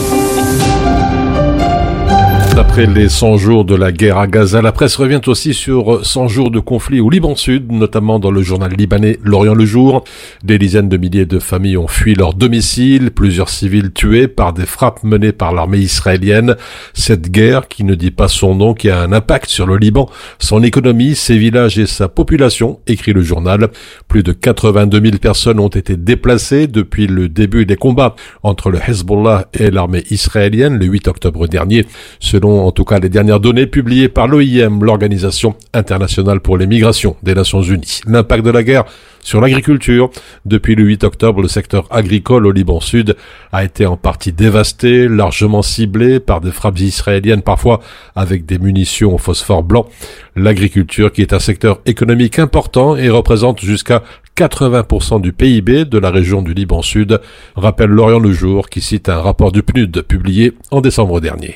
[2.61, 6.27] Après les 100 jours de la guerre à Gaza, la presse revient aussi sur 100
[6.27, 10.03] jours de conflit au Liban Sud, notamment dans le journal libanais L'Orient le Jour.
[10.43, 14.67] Des dizaines de milliers de familles ont fui leur domicile, plusieurs civils tués par des
[14.67, 16.55] frappes menées par l'armée israélienne.
[16.93, 20.07] Cette guerre, qui ne dit pas son nom, qui a un impact sur le Liban,
[20.37, 23.69] son économie, ses villages et sa population, écrit le journal.
[24.07, 28.77] Plus de 82 000 personnes ont été déplacées depuis le début des combats entre le
[28.87, 31.87] Hezbollah et l'armée israélienne le 8 octobre dernier,
[32.19, 37.15] selon en tout cas les dernières données publiées par l'OIM, l'Organisation internationale pour les migrations
[37.23, 38.01] des Nations Unies.
[38.05, 38.85] L'impact de la guerre
[39.21, 40.09] sur l'agriculture.
[40.45, 43.15] Depuis le 8 octobre, le secteur agricole au Liban Sud
[43.51, 47.81] a été en partie dévasté, largement ciblé par des frappes israéliennes, parfois
[48.15, 49.87] avec des munitions au phosphore blanc.
[50.35, 54.03] L'agriculture, qui est un secteur économique important et représente jusqu'à
[54.37, 57.19] 80% du PIB de la région du Liban Sud,
[57.55, 61.55] rappelle Lorient le Jour, qui cite un rapport du PNUD publié en décembre dernier.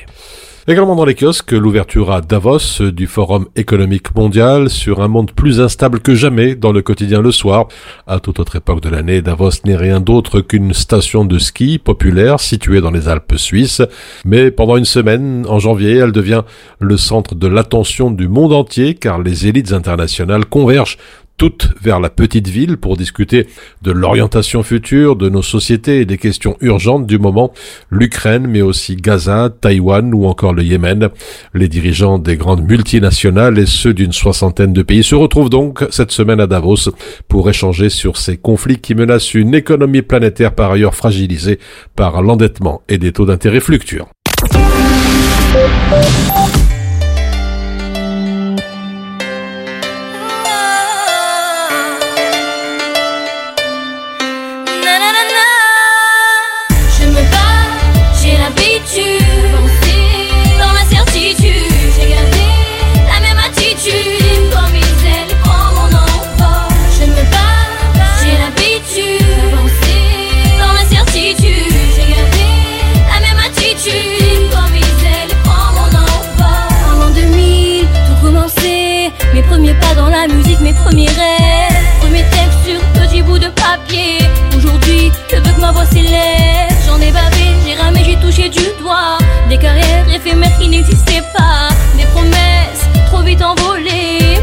[0.68, 5.60] Également dans les kiosques, l'ouverture à Davos du Forum économique mondial sur un monde plus
[5.60, 7.68] instable que jamais dans le quotidien le soir.
[8.08, 12.40] À toute autre époque de l'année, Davos n'est rien d'autre qu'une station de ski populaire
[12.40, 13.80] située dans les Alpes suisses.
[14.24, 16.42] Mais pendant une semaine, en janvier, elle devient
[16.80, 20.98] le centre de l'attention du monde entier car les élites internationales convergent
[21.36, 23.46] toutes vers la petite ville pour discuter
[23.82, 27.52] de l'orientation future de nos sociétés et des questions urgentes du moment,
[27.90, 31.08] l'Ukraine, mais aussi Gaza, Taïwan ou encore le Yémen.
[31.54, 36.12] Les dirigeants des grandes multinationales et ceux d'une soixantaine de pays se retrouvent donc cette
[36.12, 36.90] semaine à Davos
[37.28, 41.58] pour échanger sur ces conflits qui menacent une économie planétaire par ailleurs fragilisée
[41.94, 44.08] par l'endettement et des taux d'intérêt fluctuants.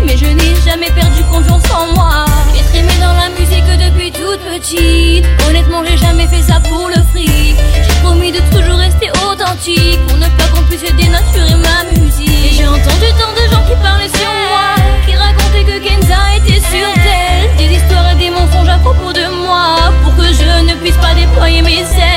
[0.06, 2.26] Mais je n'ai jamais perdu confiance en moi.
[2.54, 5.26] J'ai trémé dans la musique depuis toute petite.
[5.48, 7.56] Honnêtement, j'ai jamais fait ça pour le fric.
[7.76, 12.54] J'ai promis de toujours rester authentique Pour ne pas qu'on puisse dénaturer ma musique.
[12.54, 14.76] J'ai entendu tant de gens qui parlaient sur moi
[15.08, 17.50] Qui racontaient que Kenza était sur terre.
[17.58, 21.16] Des histoires et des mensonges à propos de moi Pour que je ne puisse pas
[21.16, 22.13] déployer mes ailes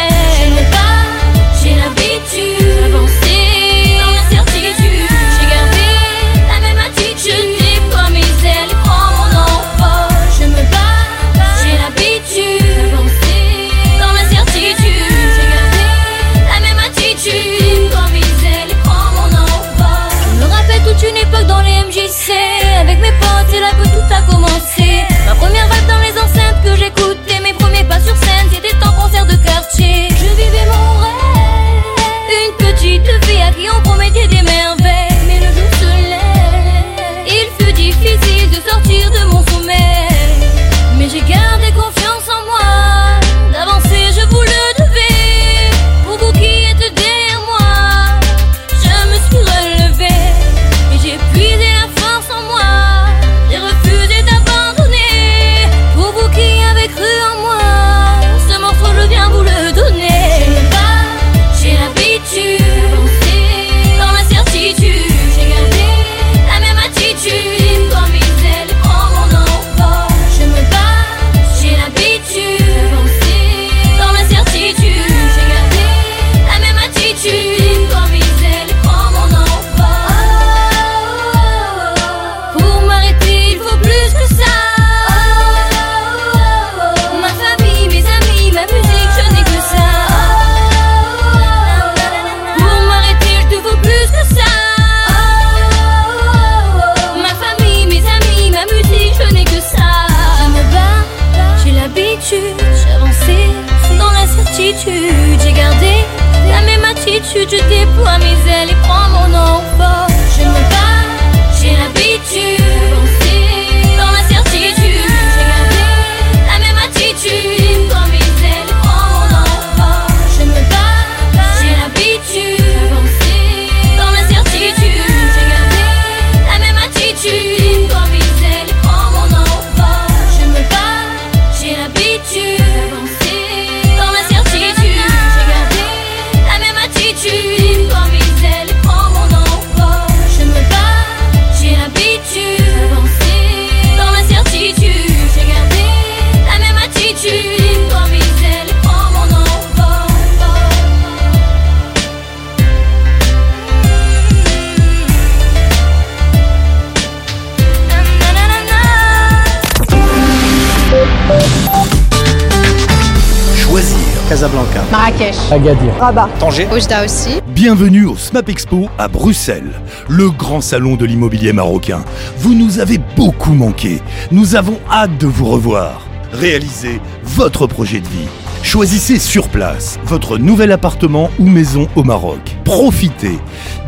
[165.50, 165.92] Agadir.
[166.00, 166.28] Rabat.
[166.40, 166.66] Tanger.
[166.74, 167.40] Oujda aussi.
[167.54, 172.04] Bienvenue au SMAP Expo à Bruxelles, le grand salon de l'immobilier marocain.
[172.38, 174.00] Vous nous avez beaucoup manqué.
[174.32, 176.02] Nous avons hâte de vous revoir.
[176.32, 178.28] Réalisez votre projet de vie.
[178.66, 182.40] Choisissez sur place votre nouvel appartement ou maison au Maroc.
[182.64, 183.38] Profitez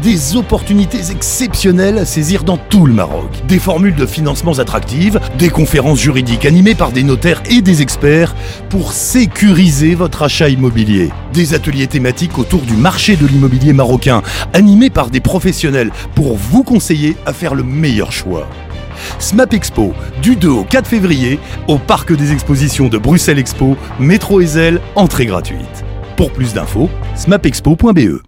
[0.05, 3.29] des opportunités exceptionnelles à saisir dans tout le Maroc.
[3.49, 8.37] Des formules de financements attractives, des conférences juridiques animées par des notaires et des experts
[8.71, 11.11] pour sécuriser votre achat immobilier.
[11.33, 14.23] Des ateliers thématiques autour du marché de l'immobilier marocain
[14.53, 18.49] animés par des professionnels pour vous conseiller à faire le meilleur choix.
[19.19, 24.41] SMAP Expo, du 2 au 4 février, au Parc des Expositions de Bruxelles Expo, métro
[24.41, 25.85] Ezel, entrée gratuite.
[26.17, 28.21] Pour plus d'infos, smapexpo.be.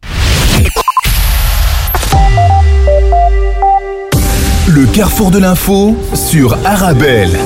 [4.69, 7.37] Le carrefour de l'info sur Arabelle.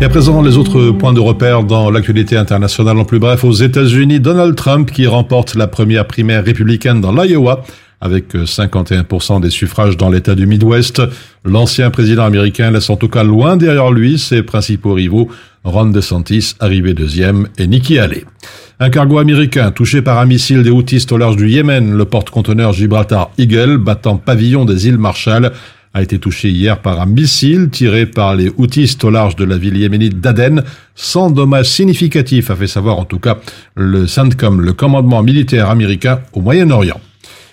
[0.00, 3.44] Et à présent, les autres points de repère dans l'actualité internationale en plus bref.
[3.44, 7.64] Aux États-Unis, Donald Trump qui remporte la première primaire républicaine dans l'Iowa
[8.00, 11.02] avec 51% des suffrages dans l'État du Midwest.
[11.44, 15.28] L'ancien président américain laisse en tout cas loin derrière lui ses principaux rivaux,
[15.64, 18.24] Ron DeSantis, arrivé deuxième, et Nikki Haley.
[18.78, 22.72] Un cargo américain touché par un missile des Houthis au large du Yémen, le porte-conteneur
[22.72, 25.52] Gibraltar Eagle, battant pavillon des îles Marshall,
[25.92, 29.58] a été touché hier par un missile tiré par les Houthis au large de la
[29.58, 30.62] ville yéménite d'Aden,
[30.94, 33.38] sans dommages significatifs, a fait savoir en tout cas
[33.74, 37.00] le CENTCOM, le commandement militaire américain au Moyen-Orient.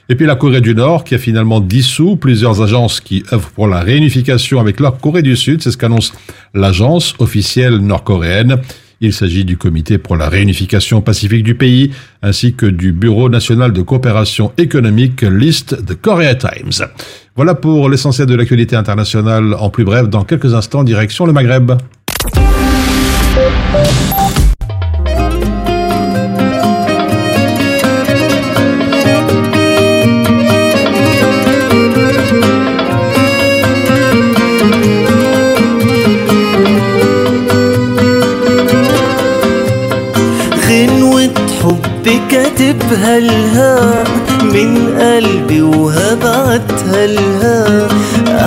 [0.10, 3.68] Et puis la Corée du Nord qui a finalement dissous plusieurs agences qui œuvrent pour
[3.68, 6.14] la réunification avec la Corée du Sud, c'est ce qu'annonce
[6.54, 8.62] l'agence officielle nord-coréenne.
[9.00, 11.92] Il s'agit du Comité pour la réunification pacifique du pays,
[12.24, 16.88] ainsi que du Bureau national de coopération économique List de Korea Times.
[17.36, 20.10] Voilà pour l'essentiel de l'actualité internationale en plus bref.
[20.10, 21.74] Dans quelques instants, direction le Maghreb.
[42.58, 44.04] حب كاتبها لها
[44.44, 47.88] من قلبي وهبعتها لها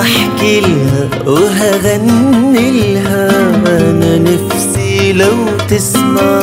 [0.01, 3.31] أحكي لها وهغني لها
[3.67, 5.35] أنا نفسي لو
[5.69, 6.41] تسمع.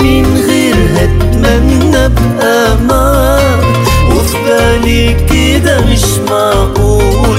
[0.00, 3.64] من غيرها اتمنى أبقى معاك.
[4.16, 7.38] وفي بالي كده مش معقول.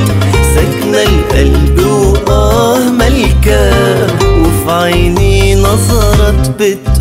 [0.55, 6.96] ساكنة القلب وآه ملكاه وفي عيني نظرت بتقول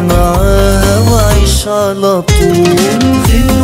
[0.00, 3.63] معاها وأعيش على طول.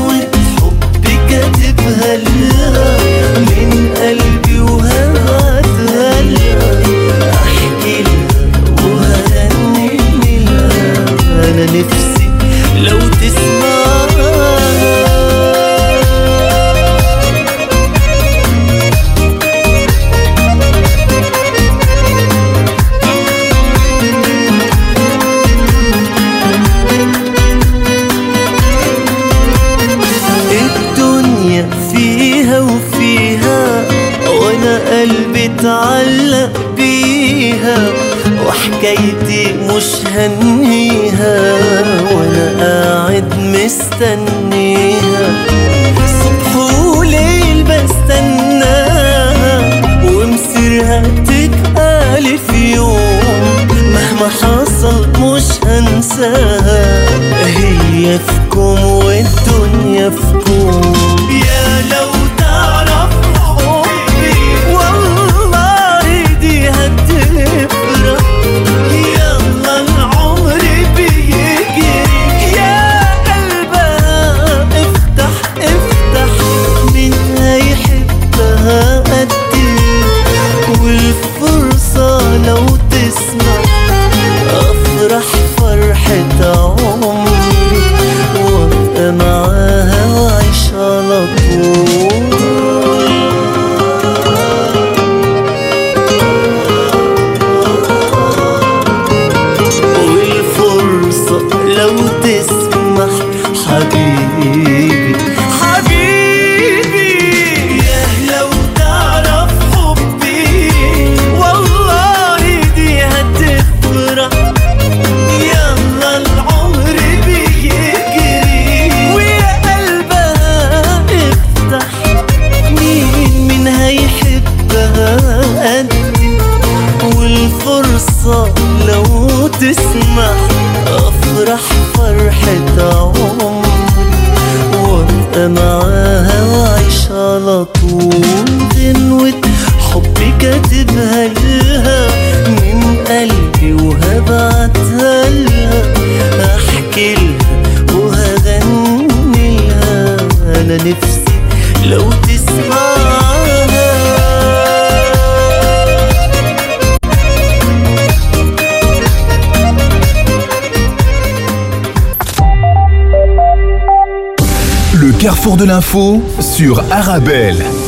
[165.81, 167.80] L'info sur Arabelle.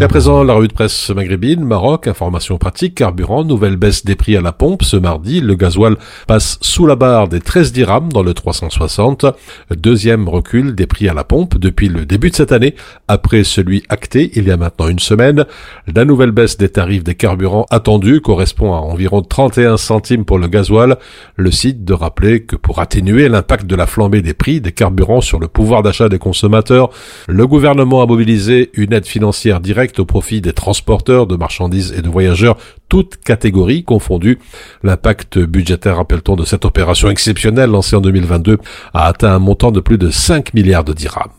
[0.00, 4.16] Et à présent, la revue de presse maghrébine, Maroc, information pratique, carburant, nouvelle baisse des
[4.16, 5.42] prix à la pompe ce mardi.
[5.42, 5.96] Le gasoil
[6.26, 9.26] passe sous la barre des 13 dirhams dans le 360.
[9.76, 12.76] Deuxième recul des prix à la pompe depuis le début de cette année,
[13.08, 15.44] après celui acté il y a maintenant une semaine.
[15.94, 20.48] La nouvelle baisse des tarifs des carburants attendue correspond à environ 31 centimes pour le
[20.48, 20.96] gasoil.
[21.36, 25.20] Le site de rappeler que pour atténuer l'impact de la flambée des prix des carburants
[25.20, 26.88] sur le pouvoir d'achat des consommateurs,
[27.28, 32.02] le gouvernement a mobilisé une aide financière directe au profit des transporteurs de marchandises et
[32.02, 32.56] de voyageurs,
[32.88, 34.38] toutes catégories confondues.
[34.82, 38.58] L'impact budgétaire, rappelle-t-on, de cette opération exceptionnelle lancée en 2022
[38.94, 41.30] a atteint un montant de plus de 5 milliards de dirhams.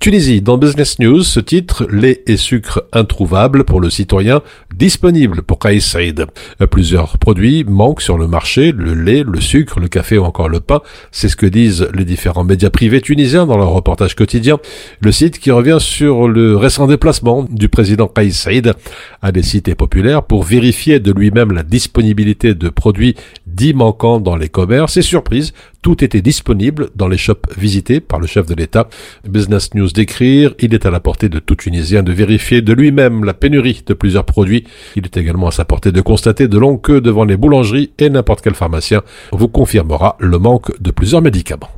[0.00, 4.42] Tunisie, dans Business News, ce titre, lait et sucre introuvables pour le citoyen,
[4.74, 6.26] disponible pour Kais Saïd.
[6.70, 10.60] Plusieurs produits manquent sur le marché, le lait, le sucre, le café ou encore le
[10.60, 10.80] pain.
[11.12, 14.58] C'est ce que disent les différents médias privés tunisiens dans leur reportage quotidien.
[15.00, 18.72] Le site qui revient sur le récent déplacement du président Kais Saïd
[19.20, 23.16] à des cités populaires pour vérifier de lui-même la disponibilité de produits
[23.46, 28.20] dits manquants dans les commerces et surprise, tout était disponible dans les shops visités par
[28.20, 28.88] le chef de l'État.
[29.28, 33.24] Business News d'écrire, il est à la portée de tout Tunisien de vérifier de lui-même
[33.24, 34.64] la pénurie de plusieurs produits.
[34.94, 38.10] Il est également à sa portée de constater de longues queues devant les boulangeries et
[38.10, 39.02] n'importe quel pharmacien
[39.32, 41.70] vous confirmera le manque de plusieurs médicaments.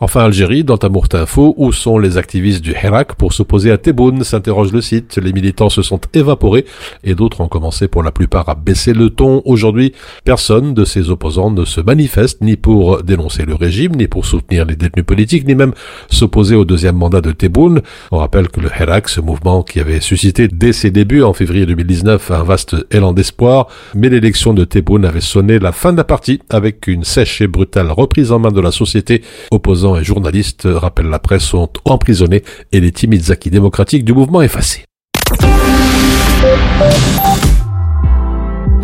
[0.00, 4.22] Enfin, Algérie, dans Tamourt Info, où sont les activistes du Hirak pour s'opposer à Tebboune,
[4.22, 5.18] s'interroge le site.
[5.20, 6.66] Les militants se sont évaporés
[7.02, 9.42] et d'autres ont commencé pour la plupart à baisser le ton.
[9.44, 9.92] Aujourd'hui,
[10.22, 14.66] personne de ces opposants ne se manifeste ni pour dénoncer le régime, ni pour soutenir
[14.66, 15.72] les détenus politiques, ni même
[16.08, 17.82] s'opposer au deuxième mandat de Tebboune.
[18.12, 21.66] On rappelle que le Hirak, ce mouvement qui avait suscité dès ses débuts en février
[21.66, 26.04] 2019 un vaste élan d'espoir, mais l'élection de Tebboune avait sonné la fin de la
[26.04, 30.68] partie avec une sèche et brutale reprise en main de la société opposant et journalistes,
[30.70, 34.84] rappelle la presse, sont emprisonnés et les timides acquis démocratiques du mouvement effacés.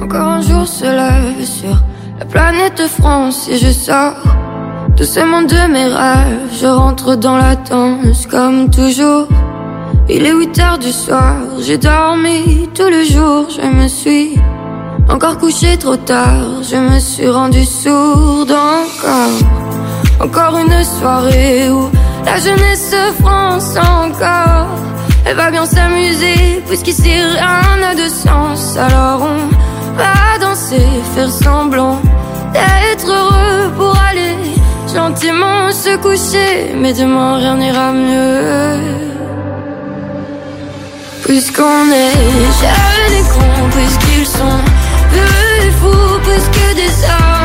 [0.01, 1.77] Encore un jour se lève sur
[2.19, 4.15] la planète France et je sors
[5.27, 6.51] monde de mes rêves.
[6.61, 9.29] Je rentre dans la danse comme toujours.
[10.09, 14.35] Il est 8 heures du soir, j'ai dormi tout le jour, je me suis
[15.09, 19.84] encore couché trop tard, je me suis rendu sourde encore.
[20.21, 21.91] Encore une soirée où
[22.25, 24.69] la jeunesse se France encore.
[25.27, 28.77] Elle va bien s'amuser, puisqu'ici rien n'a de sens.
[28.77, 32.01] Alors on va danser, faire semblant
[32.53, 34.37] d'être heureux pour aller
[34.95, 36.75] gentiment se coucher.
[36.77, 38.81] Mais demain rien n'ira mieux.
[41.25, 42.13] Puisqu'on est
[42.61, 44.61] jeunes et cons, puisqu'ils sont
[45.11, 47.44] vieux et fous, puisque des hommes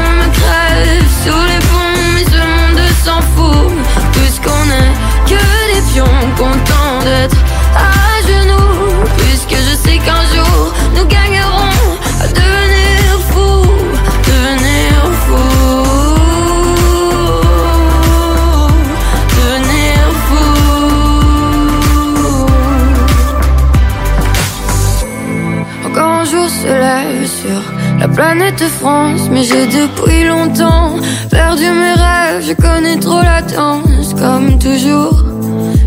[29.43, 30.95] j'ai depuis longtemps
[31.29, 32.43] perdu mes rêves.
[32.47, 33.39] Je connais trop la
[34.19, 35.23] comme toujours.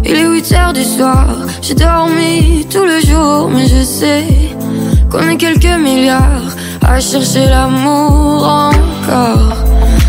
[0.04, 1.26] Il est 8 heures du soir,
[1.60, 4.24] j'ai dormi tout le jour, mais je sais
[5.10, 9.56] qu'on est quelques milliards à chercher l'amour encore.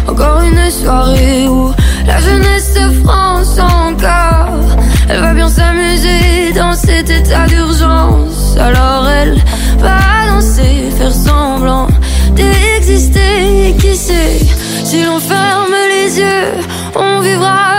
[0.08, 1.72] Encore une soirée où
[2.08, 4.78] la jeunesse se France encore.
[5.10, 8.58] Elle va bien s'amuser dans cet état d'urgence.
[8.60, 9.38] Alors elle
[9.80, 11.88] va danser, faire semblant
[12.36, 13.23] d'exister.
[14.94, 16.52] Si l'on ferme les yeux,
[16.96, 17.73] on vivra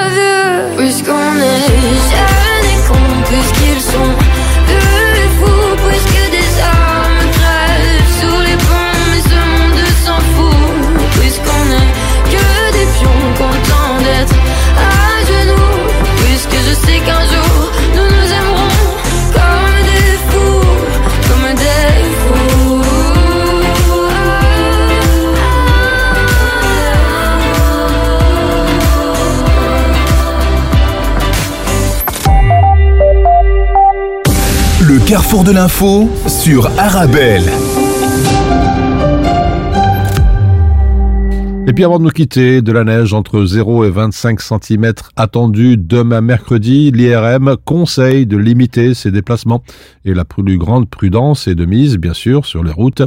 [35.14, 37.44] carrefour de l'info sur Arabelle.
[41.68, 45.76] Et puis avant de nous quitter, de la neige entre 0 et 25 cm attendu
[45.76, 49.62] demain mercredi, l'IRM conseille de limiter ses déplacements
[50.04, 53.02] et la plus grande prudence est de mise, bien sûr, sur les routes.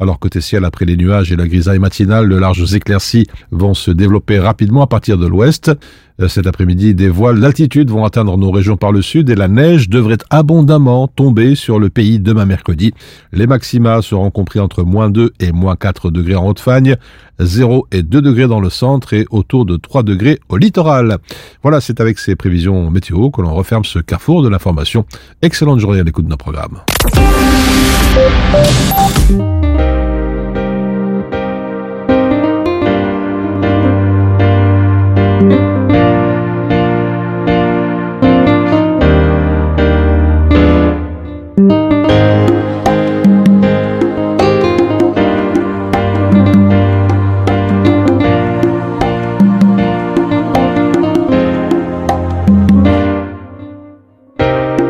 [0.00, 3.90] Alors côté ciel, après les nuages et la grisaille matinale, de larges éclaircies vont se
[3.90, 5.72] développer rapidement à partir de l'ouest.
[6.20, 9.48] Euh, Cet après-midi, des voiles d'altitude vont atteindre nos régions par le sud et la
[9.48, 12.92] neige devrait abondamment tomber sur le pays demain mercredi.
[13.32, 16.96] Les maxima seront compris entre moins 2 et moins 4 degrés en Haute-Fagne,
[17.40, 21.18] 0 et 2 degrés dans le centre et autour de 3 degrés au littoral.
[21.62, 25.04] Voilà, c'est avec ces prévisions météo que l'on referme ce carrefour de l'information.
[25.42, 26.78] Excellente journée à l'écoute de nos programmes.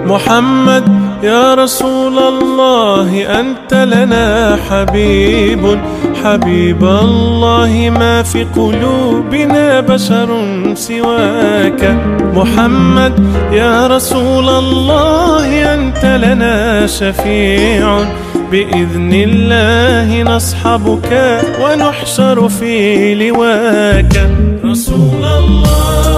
[0.09, 0.85] محمد
[1.23, 5.79] يا رسول الله أنت لنا حبيب.
[6.25, 10.29] حبيب الله ما في قلوبنا بشر
[10.75, 11.97] سواك.
[12.35, 13.15] محمد
[13.53, 17.99] يا رسول الله أنت لنا شفيع.
[18.51, 24.31] بإذن الله نصحبك ونحشر في لواك.
[24.65, 26.18] رسول الله.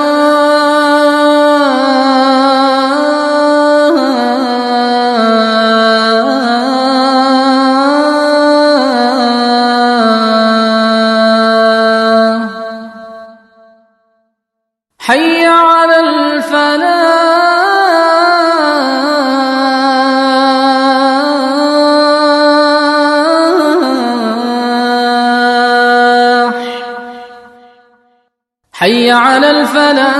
[29.90, 30.19] على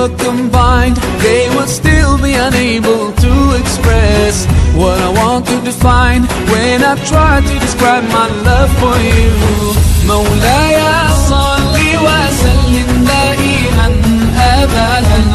[0.00, 0.96] were combined,
[1.26, 7.40] they would still be unable to express what I want to define when I try
[7.40, 9.76] to describe my love for you.
[10.06, 10.82] مولاي
[11.28, 13.86] صل وسلم دائما
[14.38, 15.29] ابدا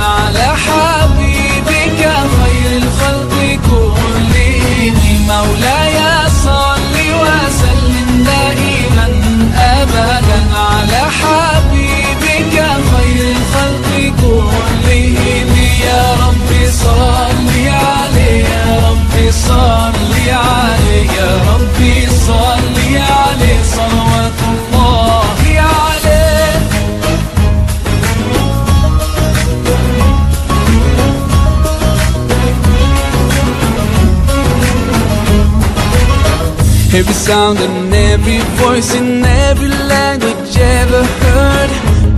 [37.26, 41.70] sound and every voice in every language ever heard.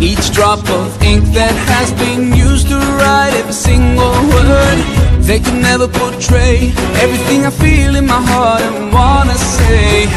[0.01, 4.79] Each drop of ink that has been used to write every single word.
[5.21, 6.73] They could never portray
[7.03, 10.07] everything I feel in my heart and wanna say.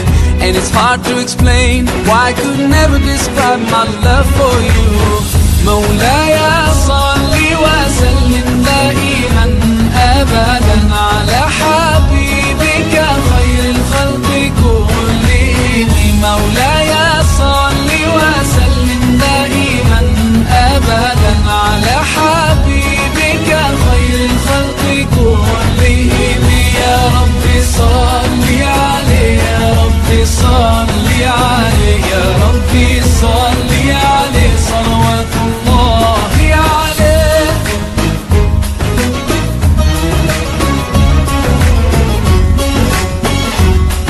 [0.42, 5.36] And it's hard to explain why I could never describe my love for you.
[5.66, 6.38] مولاي
[6.86, 7.32] صل
[7.62, 9.46] وسلم دائما
[9.96, 11.09] ابدا على حبيبك
[16.21, 16.70] Maulana.